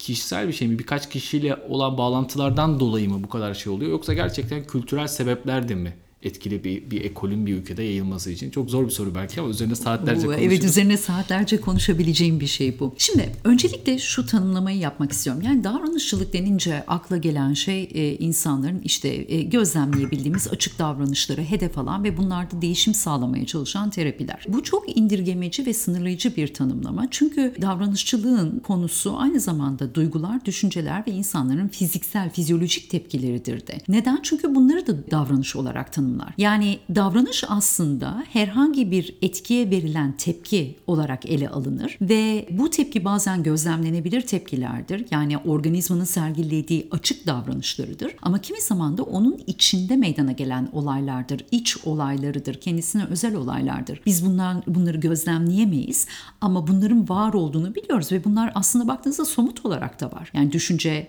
kişisel 0.00 0.48
bir 0.48 0.52
şey 0.52 0.68
mi? 0.68 0.78
Birkaç 0.78 1.08
kişiyle 1.10 1.56
olan 1.68 1.98
bağlantılardan 1.98 2.80
dolayı 2.80 3.10
mı 3.10 3.24
bu 3.24 3.28
kadar 3.28 3.54
şey 3.54 3.72
oluyor? 3.72 3.90
Yoksa 3.90 4.14
gerçekten 4.14 4.64
kültürel 4.64 5.06
sebepler 5.06 5.68
de 5.68 5.74
mi 5.74 5.96
etkili 6.22 6.64
bir, 6.64 6.90
bir 6.90 7.04
ekolün 7.04 7.46
bir 7.46 7.54
ülkede 7.54 7.82
yayılması 7.82 8.30
için? 8.30 8.50
Çok 8.50 8.70
zor 8.70 8.84
bir 8.86 8.90
soru 8.90 9.14
belki 9.14 9.40
ama 9.40 9.50
üzerine 9.50 9.74
saatlerce 9.74 10.26
konuşuruz. 10.26 10.46
Evet 10.46 10.64
üzerine 10.64 10.96
saatlerce 10.96 11.60
konuşabileceğim 11.60 12.40
bir 12.40 12.46
şey 12.46 12.80
bu. 12.80 12.94
Şimdi 12.98 13.32
öncelikle 13.44 13.98
şu 13.98 14.26
tanımlamayı 14.26 14.78
yapmak 14.78 15.12
istiyorum. 15.12 15.42
Yani 15.44 15.64
davranışçılık 15.64 16.32
denince 16.32 16.84
akla 16.86 17.16
gelen 17.16 17.54
şey 17.54 17.88
e, 17.94 18.16
insanların 18.16 18.80
işte 18.84 19.08
e, 19.08 19.42
gözlemleyebildiğimiz 19.42 20.48
açık 20.48 20.78
davranışları 20.78 21.42
hedef 21.42 21.78
alan 21.78 22.04
ve 22.04 22.16
bunlarda 22.16 22.62
değişim 22.62 22.94
sağlamaya 22.94 23.46
çalışan 23.46 23.90
terapiler. 23.90 24.44
Bu 24.48 24.62
çok 24.62 24.96
indirgemeci 24.96 25.66
ve 25.66 25.74
sınırlayıcı 25.74 26.36
bir 26.36 26.54
tanımlama. 26.54 27.08
Çünkü 27.10 27.54
davranışçılığın 27.62 28.58
konusu 28.58 29.18
aynı 29.18 29.40
zamanda 29.40 29.94
duygular, 29.94 30.44
düşünceler 30.44 31.04
ve 31.06 31.10
insanların 31.10 31.68
fiziksel, 31.68 32.30
fizyolojik 32.30 32.90
tepkileridir 32.90 33.66
de. 33.66 33.78
Neden? 33.88 34.20
Çünkü 34.22 34.54
bunları 34.54 34.86
da 34.86 35.10
davranış 35.10 35.56
olarak 35.56 35.92
tanımlıyoruz 35.92 36.09
tanımlar. 36.10 36.34
Yani 36.38 36.78
davranış 36.94 37.44
aslında 37.48 38.24
herhangi 38.32 38.90
bir 38.90 39.14
etkiye 39.22 39.70
verilen 39.70 40.12
tepki 40.12 40.76
olarak 40.86 41.26
ele 41.26 41.48
alınır 41.48 41.98
ve 42.00 42.46
bu 42.50 42.70
tepki 42.70 43.04
bazen 43.04 43.42
gözlemlenebilir 43.42 44.20
tepkilerdir. 44.20 45.06
Yani 45.10 45.38
organizmanın 45.38 46.04
sergilediği 46.04 46.88
açık 46.90 47.26
davranışlarıdır. 47.26 48.16
Ama 48.22 48.38
kimi 48.38 48.60
zaman 48.60 48.98
da 48.98 49.02
onun 49.02 49.40
içinde 49.46 49.96
meydana 49.96 50.32
gelen 50.32 50.68
olaylardır, 50.72 51.44
iç 51.50 51.76
olaylarıdır, 51.84 52.54
kendisine 52.54 53.04
özel 53.04 53.34
olaylardır. 53.34 54.00
Biz 54.06 54.26
bunlar 54.26 54.56
bunları 54.66 54.98
gözlemleyemeyiz 54.98 56.06
ama 56.40 56.66
bunların 56.66 57.08
var 57.08 57.32
olduğunu 57.32 57.74
biliyoruz 57.74 58.12
ve 58.12 58.24
bunlar 58.24 58.52
aslında 58.54 58.88
baktığınızda 58.88 59.24
somut 59.24 59.66
olarak 59.66 60.00
da 60.00 60.12
var. 60.12 60.30
Yani 60.34 60.52
düşünce, 60.52 61.08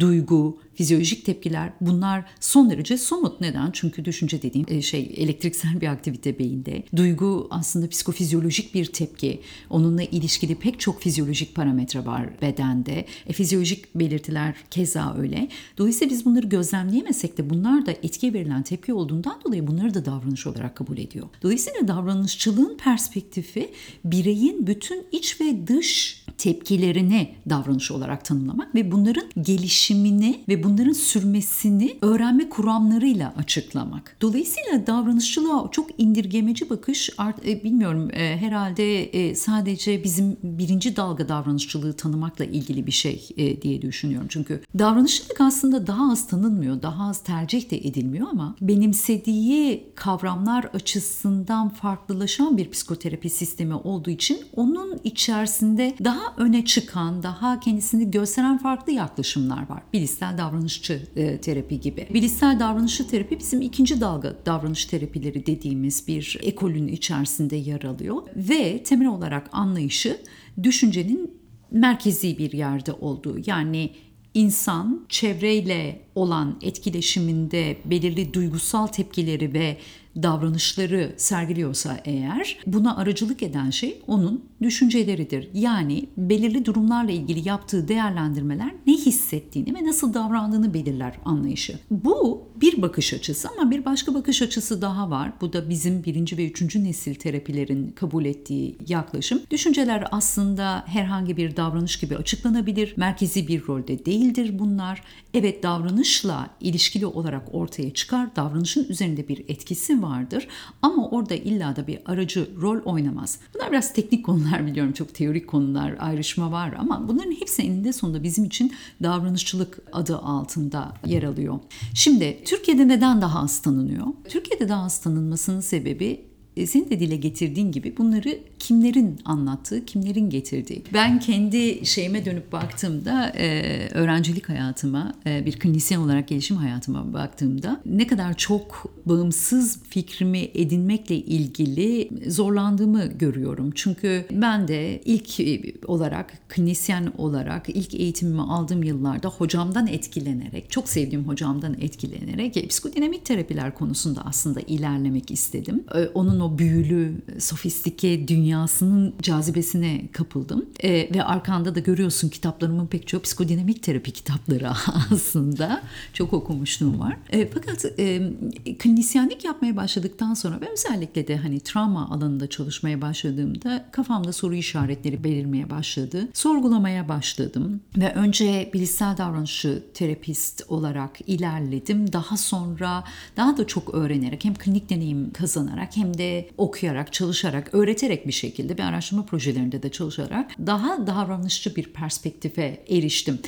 duygu, 0.00 0.58
fizyolojik 0.74 1.24
tepkiler 1.24 1.72
bunlar 1.80 2.24
son 2.40 2.70
derece 2.70 2.98
somut. 2.98 3.40
Neden? 3.40 3.70
Çünkü 3.72 4.04
düşünce 4.04 4.42
dediğim 4.42 4.66
e, 4.70 4.82
şey 4.82 5.14
elektriksel 5.16 5.80
bir 5.80 5.86
aktivite 5.86 6.38
beyinde. 6.38 6.82
Duygu 6.96 7.46
aslında 7.50 7.88
psikofizyolojik 7.88 8.74
bir 8.74 8.84
tepki. 8.84 9.40
Onunla 9.70 10.02
ilişkili 10.02 10.54
pek 10.54 10.80
çok 10.80 11.00
fizyolojik 11.00 11.54
parametre 11.54 12.06
var 12.06 12.42
bedende. 12.42 13.04
E, 13.26 13.32
fizyolojik 13.32 13.94
belirtiler 13.94 14.54
keza 14.70 15.16
öyle. 15.18 15.48
Dolayısıyla 15.78 16.14
biz 16.14 16.24
bunları 16.24 16.46
gözlemleyemesek 16.46 17.38
de 17.38 17.50
bunlar 17.50 17.86
da 17.86 17.90
etkiye 17.90 18.32
verilen 18.32 18.62
tepki 18.62 18.92
olduğundan 18.92 19.40
dolayı 19.44 19.66
bunları 19.66 19.94
da 19.94 20.04
davranış 20.04 20.46
olarak 20.46 20.76
kabul 20.76 20.98
ediyor. 20.98 21.26
Dolayısıyla 21.42 21.88
davranışçılığın 21.88 22.76
perspektifi 22.76 23.70
bireyin 24.04 24.66
bütün 24.66 25.06
iç 25.12 25.40
ve 25.40 25.66
dış 25.66 26.25
tepkilerini 26.38 27.34
davranış 27.50 27.90
olarak 27.90 28.24
tanımlamak 28.24 28.74
ve 28.74 28.92
bunların 28.92 29.24
gelişimini 29.42 30.40
ve 30.48 30.64
bunların 30.64 30.92
sürmesini 30.92 31.96
öğrenme 32.02 32.48
kuramlarıyla 32.48 33.34
açıklamak. 33.36 34.16
Dolayısıyla 34.20 34.86
davranışçılığa 34.86 35.68
çok 35.70 36.00
indirgemeci 36.00 36.70
bakış 36.70 37.10
e, 37.46 37.64
bilmiyorum 37.64 38.10
e, 38.12 38.36
herhalde 38.36 39.04
e, 39.04 39.34
sadece 39.34 40.04
bizim 40.04 40.36
birinci 40.42 40.96
dalga 40.96 41.28
davranışçılığı 41.28 41.92
tanımakla 41.92 42.44
ilgili 42.44 42.86
bir 42.86 42.92
şey 42.92 43.28
diye 43.62 43.82
düşünüyorum. 43.82 44.28
Çünkü 44.30 44.62
davranışçılık 44.78 45.40
aslında 45.40 45.86
daha 45.86 46.12
az 46.12 46.28
tanınmıyor, 46.28 46.82
daha 46.82 47.08
az 47.08 47.22
tercih 47.22 47.70
de 47.70 47.76
edilmiyor 47.76 48.28
ama 48.30 48.56
benimsediği 48.60 49.86
kavramlar 49.94 50.64
açısından 50.64 51.68
farklılaşan 51.68 52.56
bir 52.56 52.70
psikoterapi 52.70 53.30
sistemi 53.30 53.74
olduğu 53.74 54.10
için 54.10 54.38
onun 54.56 55.00
içerisinde 55.04 55.94
daha 56.04 56.25
öne 56.36 56.64
çıkan, 56.64 57.22
daha 57.22 57.60
kendisini 57.60 58.10
gösteren 58.10 58.58
farklı 58.58 58.92
yaklaşımlar 58.92 59.68
var. 59.68 59.82
Bilişsel 59.92 60.38
davranışçı 60.38 61.02
e, 61.16 61.40
terapi 61.40 61.80
gibi. 61.80 62.08
Bilişsel 62.14 62.60
davranışçı 62.60 63.08
terapi 63.08 63.38
bizim 63.38 63.60
ikinci 63.60 64.00
dalga 64.00 64.36
davranış 64.46 64.84
terapileri 64.84 65.46
dediğimiz 65.46 66.08
bir 66.08 66.38
ekolün 66.42 66.88
içerisinde 66.88 67.56
yer 67.56 67.82
alıyor 67.82 68.22
ve 68.36 68.82
temel 68.82 69.08
olarak 69.08 69.48
anlayışı 69.52 70.20
düşüncenin 70.62 71.30
merkezi 71.70 72.38
bir 72.38 72.52
yerde 72.52 72.92
olduğu. 72.92 73.36
Yani 73.46 73.90
insan 74.34 75.06
çevreyle 75.08 76.00
olan 76.14 76.58
etkileşiminde 76.62 77.76
belirli 77.84 78.34
duygusal 78.34 78.86
tepkileri 78.86 79.52
ve 79.52 79.76
davranışları 80.22 81.14
sergiliyorsa 81.16 82.00
eğer 82.04 82.58
buna 82.66 82.96
aracılık 82.96 83.42
eden 83.42 83.70
şey 83.70 84.02
onun 84.06 84.44
düşünceleridir. 84.62 85.48
Yani 85.54 86.08
belirli 86.16 86.64
durumlarla 86.64 87.10
ilgili 87.12 87.48
yaptığı 87.48 87.88
değerlendirmeler 87.88 88.74
ne 88.86 88.92
hissettiğini 88.92 89.74
ve 89.74 89.84
nasıl 89.84 90.14
davrandığını 90.14 90.74
belirler 90.74 91.14
anlayışı. 91.24 91.78
Bu 91.90 92.48
bir 92.56 92.82
bakış 92.82 93.14
açısı 93.14 93.48
ama 93.48 93.70
bir 93.70 93.84
başka 93.84 94.14
bakış 94.14 94.42
açısı 94.42 94.82
daha 94.82 95.10
var. 95.10 95.32
Bu 95.40 95.52
da 95.52 95.68
bizim 95.70 96.04
birinci 96.04 96.36
ve 96.36 96.46
üçüncü 96.50 96.84
nesil 96.84 97.14
terapilerin 97.14 97.90
kabul 97.90 98.24
ettiği 98.24 98.76
yaklaşım. 98.88 99.40
Düşünceler 99.50 100.04
aslında 100.10 100.84
herhangi 100.86 101.36
bir 101.36 101.56
davranış 101.56 101.98
gibi 101.98 102.16
açıklanabilir. 102.16 102.94
Merkezi 102.96 103.48
bir 103.48 103.66
rolde 103.66 104.06
değildir 104.06 104.58
bunlar. 104.58 105.02
Evet 105.34 105.62
davranışla 105.62 106.50
ilişkili 106.60 107.06
olarak 107.06 107.54
ortaya 107.54 107.94
çıkar. 107.94 108.36
Davranışın 108.36 108.86
üzerinde 108.88 109.28
bir 109.28 109.44
etkisi 109.48 109.94
vardır. 110.06 110.48
Ama 110.82 111.08
orada 111.08 111.34
illa 111.34 111.76
da 111.76 111.86
bir 111.86 111.98
aracı 112.06 112.48
rol 112.62 112.80
oynamaz. 112.84 113.38
Bunlar 113.54 113.72
biraz 113.72 113.92
teknik 113.92 114.26
konular 114.26 114.66
biliyorum. 114.66 114.92
Çok 114.92 115.14
teorik 115.14 115.48
konular, 115.48 115.96
ayrışma 115.98 116.52
var 116.52 116.74
ama 116.78 117.08
bunların 117.08 117.32
hepsi 117.32 117.62
eninde 117.62 117.92
sonunda 117.92 118.22
bizim 118.22 118.44
için 118.44 118.72
davranışçılık 119.02 119.78
adı 119.92 120.18
altında 120.18 120.92
yer 121.06 121.22
alıyor. 121.22 121.58
Şimdi 121.94 122.44
Türkiye'de 122.44 122.88
neden 122.88 123.22
daha 123.22 123.40
az 123.42 123.62
tanınıyor? 123.62 124.06
Türkiye'de 124.28 124.68
daha 124.68 124.84
az 124.84 125.00
tanınmasının 125.00 125.60
sebebi 125.60 126.35
senin 126.64 126.90
de 126.90 127.00
dile 127.00 127.16
getirdiğin 127.16 127.72
gibi 127.72 127.96
bunları 127.98 128.38
kimlerin 128.58 129.20
anlattığı, 129.24 129.84
kimlerin 129.84 130.30
getirdiği. 130.30 130.82
Ben 130.94 131.20
kendi 131.20 131.86
şeyime 131.86 132.24
dönüp 132.24 132.52
baktığımda, 132.52 133.28
e, 133.28 133.62
öğrencilik 133.94 134.48
hayatıma, 134.48 135.14
e, 135.26 135.46
bir 135.46 135.58
klinisyen 135.58 135.98
olarak 135.98 136.28
gelişim 136.28 136.56
hayatıma 136.56 137.12
baktığımda 137.12 137.80
ne 137.86 138.06
kadar 138.06 138.36
çok 138.36 138.92
bağımsız 139.06 139.82
fikrimi 139.82 140.38
edinmekle 140.54 141.16
ilgili 141.16 142.08
zorlandığımı 142.30 143.06
görüyorum. 143.06 143.70
Çünkü 143.74 144.24
ben 144.30 144.68
de 144.68 145.00
ilk 145.04 145.40
olarak, 145.86 146.48
klinisyen 146.48 147.12
olarak 147.18 147.68
ilk 147.68 147.94
eğitimimi 147.94 148.42
aldığım 148.42 148.82
yıllarda 148.82 149.28
hocamdan 149.28 149.86
etkilenerek, 149.86 150.70
çok 150.70 150.88
sevdiğim 150.88 151.24
hocamdan 151.28 151.76
etkilenerek 151.80 152.68
psikodinamik 152.68 153.24
terapiler 153.24 153.74
konusunda 153.74 154.20
aslında 154.24 154.60
ilerlemek 154.60 155.30
istedim. 155.30 155.84
Onun 156.14 156.40
o 156.46 156.58
büyülü, 156.58 157.14
sofistike 157.38 158.28
dünyasının 158.28 159.14
cazibesine 159.22 160.02
kapıldım. 160.12 160.66
E, 160.82 161.14
ve 161.14 161.24
arkanda 161.24 161.74
da 161.74 161.80
görüyorsun 161.80 162.28
kitaplarımın 162.28 162.86
pek 162.86 163.08
çok 163.08 163.24
psikodinamik 163.24 163.82
terapi 163.82 164.10
kitapları 164.10 164.68
aslında. 165.10 165.82
Çok 166.12 166.32
okumuşluğum 166.32 167.00
var. 167.00 167.16
E, 167.30 167.48
fakat 167.50 167.84
e, 167.98 168.32
klinisyenlik 168.78 169.44
yapmaya 169.44 169.76
başladıktan 169.76 170.34
sonra 170.34 170.60
ve 170.60 170.68
özellikle 170.72 171.28
de 171.28 171.36
hani 171.36 171.60
travma 171.60 172.08
alanında 172.10 172.46
çalışmaya 172.46 173.02
başladığımda 173.02 173.84
kafamda 173.92 174.32
soru 174.32 174.54
işaretleri 174.54 175.24
belirmeye 175.24 175.70
başladı. 175.70 176.28
Sorgulamaya 176.32 177.08
başladım 177.08 177.80
ve 177.96 178.14
önce 178.14 178.70
bilişsel 178.74 179.16
davranışçı 179.16 179.82
terapist 179.94 180.62
olarak 180.68 181.18
ilerledim. 181.26 182.12
Daha 182.12 182.36
sonra 182.36 183.04
daha 183.36 183.56
da 183.56 183.66
çok 183.66 183.94
öğrenerek 183.94 184.44
hem 184.44 184.54
klinik 184.54 184.90
deneyim 184.90 185.32
kazanarak 185.32 185.96
hem 185.96 186.18
de 186.18 186.35
okuyarak, 186.58 187.12
çalışarak, 187.12 187.74
öğreterek 187.74 188.26
bir 188.26 188.32
şekilde 188.32 188.78
bir 188.78 188.82
araştırma 188.82 189.24
projelerinde 189.24 189.82
de 189.82 189.90
çalışarak 189.90 190.50
daha 190.66 191.06
davranışçı 191.06 191.76
bir 191.76 191.84
perspektife 191.84 192.84
eriştim. 192.90 193.38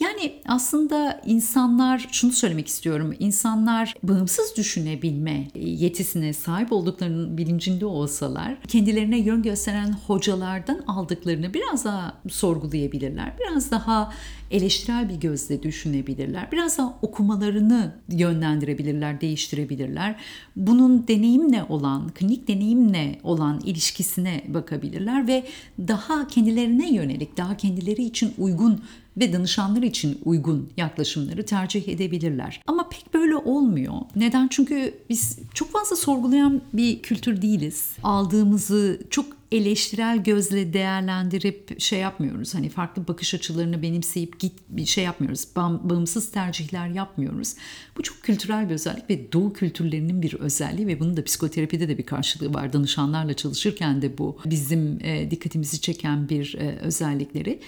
Yani 0.00 0.32
aslında 0.46 1.20
insanlar 1.26 2.08
şunu 2.12 2.32
söylemek 2.32 2.68
istiyorum. 2.68 3.14
İnsanlar 3.18 3.94
bağımsız 4.02 4.56
düşünebilme 4.56 5.48
yetisine 5.54 6.32
sahip 6.32 6.72
olduklarının 6.72 7.38
bilincinde 7.38 7.86
olsalar 7.86 8.56
kendilerine 8.68 9.18
yön 9.18 9.42
gösteren 9.42 9.96
hocalardan 10.06 10.82
aldıklarını 10.86 11.54
biraz 11.54 11.84
daha 11.84 12.18
sorgulayabilirler. 12.28 13.32
Biraz 13.40 13.70
daha 13.70 14.12
eleştirel 14.50 15.08
bir 15.08 15.14
gözle 15.14 15.62
düşünebilirler. 15.62 16.52
Biraz 16.52 16.78
daha 16.78 16.98
okumalarını 17.02 17.94
yönlendirebilirler, 18.08 19.20
değiştirebilirler. 19.20 20.16
Bunun 20.56 21.08
deneyimle 21.08 21.64
olan, 21.68 22.08
klinik 22.08 22.48
deneyimle 22.48 23.18
olan 23.22 23.60
ilişkisine 23.64 24.44
bakabilirler 24.48 25.28
ve 25.28 25.46
daha 25.78 26.28
kendilerine 26.28 26.94
yönelik, 26.94 27.36
daha 27.36 27.56
kendileri 27.56 28.04
için 28.04 28.34
uygun 28.38 28.80
ve 29.16 29.32
danışanlar 29.32 29.82
için 29.82 30.18
uygun 30.24 30.70
yaklaşımları 30.76 31.46
tercih 31.46 31.88
edebilirler. 31.88 32.62
Ama 32.66 32.88
pek 32.88 33.14
böyle 33.14 33.36
olmuyor. 33.36 33.94
Neden? 34.16 34.48
Çünkü 34.48 34.94
biz 35.08 35.38
çok 35.54 35.72
fazla 35.72 35.96
sorgulayan 35.96 36.62
bir 36.72 37.02
kültür 37.02 37.42
değiliz. 37.42 37.96
Aldığımızı 38.02 39.00
çok 39.10 39.26
eleştirel 39.52 40.24
gözle 40.24 40.72
değerlendirip 40.72 41.80
şey 41.80 41.98
yapmıyoruz. 41.98 42.54
Hani 42.54 42.68
farklı 42.68 43.08
bakış 43.08 43.34
açılarını 43.34 43.82
benimseyip 43.82 44.40
git 44.40 44.52
bir 44.68 44.86
şey 44.86 45.04
yapmıyoruz. 45.04 45.46
Bağımsız 45.56 46.30
tercihler 46.30 46.88
yapmıyoruz. 46.88 47.54
Bu 47.96 48.02
çok 48.02 48.22
kültürel 48.22 48.68
bir 48.68 48.74
özellik 48.74 49.10
ve 49.10 49.32
doğu 49.32 49.52
kültürlerinin 49.52 50.22
bir 50.22 50.34
özelliği 50.34 50.86
ve 50.86 51.00
bunun 51.00 51.16
da 51.16 51.24
psikoterapide 51.24 51.88
de 51.88 51.98
bir 51.98 52.06
karşılığı 52.06 52.54
var. 52.54 52.72
Danışanlarla 52.72 53.34
çalışırken 53.34 54.02
de 54.02 54.18
bu 54.18 54.38
bizim 54.44 54.98
e, 55.04 55.30
dikkatimizi 55.30 55.80
çeken 55.80 56.28
bir 56.28 56.54
e, 56.58 56.78
özellikleri. 56.78 57.60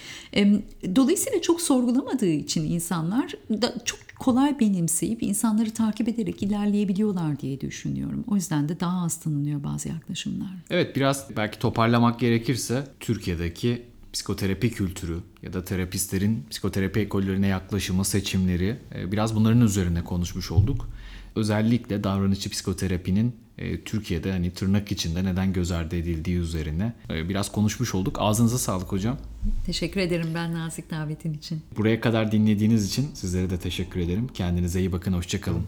Dolayısıyla 0.97 1.43
çok 1.43 1.61
sorgulamadığı 1.61 2.27
için 2.27 2.71
insanlar 2.71 3.33
da 3.51 3.75
çok 3.85 4.08
kolay 4.18 4.61
benimseyip 4.61 5.22
insanları 5.22 5.70
takip 5.70 6.09
ederek 6.09 6.42
ilerleyebiliyorlar 6.42 7.40
diye 7.40 7.61
düşünüyorum. 7.61 8.24
O 8.26 8.35
yüzden 8.35 8.68
de 8.68 8.81
daha 8.81 9.04
az 9.04 9.20
tanınıyor 9.20 9.64
bazı 9.64 9.88
yaklaşımlar. 9.88 10.50
Evet 10.70 10.96
biraz 10.96 11.26
belki 11.37 11.59
toparlamak 11.59 12.20
gerekirse 12.20 12.85
Türkiye'deki 13.00 13.83
psikoterapi 14.12 14.70
kültürü 14.70 15.18
ya 15.42 15.52
da 15.52 15.64
terapistlerin 15.64 16.44
psikoterapi 16.50 17.00
ekollerine 17.00 17.46
yaklaşımı, 17.46 18.04
seçimleri 18.04 18.76
e, 18.94 19.12
biraz 19.12 19.37
bunların 19.37 19.61
üzerine 19.61 20.04
konuşmuş 20.04 20.50
olduk. 20.50 20.88
Özellikle 21.37 22.04
davranışçı 22.04 22.50
psikoterapinin 22.50 23.37
e, 23.59 23.81
Türkiye'de 23.81 24.33
hani 24.33 24.51
tırnak 24.51 24.92
içinde 24.92 25.25
neden 25.25 25.53
göz 25.53 25.71
ardı 25.71 25.97
edildiği 25.97 26.37
üzerine 26.37 26.92
e, 27.11 27.29
biraz 27.29 27.53
konuşmuş 27.53 27.94
olduk. 27.94 28.16
Ağzınıza 28.21 28.59
sağlık 28.59 28.92
hocam. 28.92 29.18
Teşekkür 29.66 30.01
ederim 30.01 30.29
ben 30.35 30.55
nazik 30.55 30.90
davetin 30.90 31.35
için. 31.35 31.62
Buraya 31.77 32.01
kadar 32.01 32.33
dinlediğiniz 32.33 32.87
için 32.87 33.11
sizlere 33.14 33.51
de 33.51 33.59
teşekkür 33.59 34.01
ederim. 34.01 34.29
Kendinize 34.35 34.81
iyi 34.81 34.92
bakın, 34.92 35.12
hoşçakalın. 35.12 35.62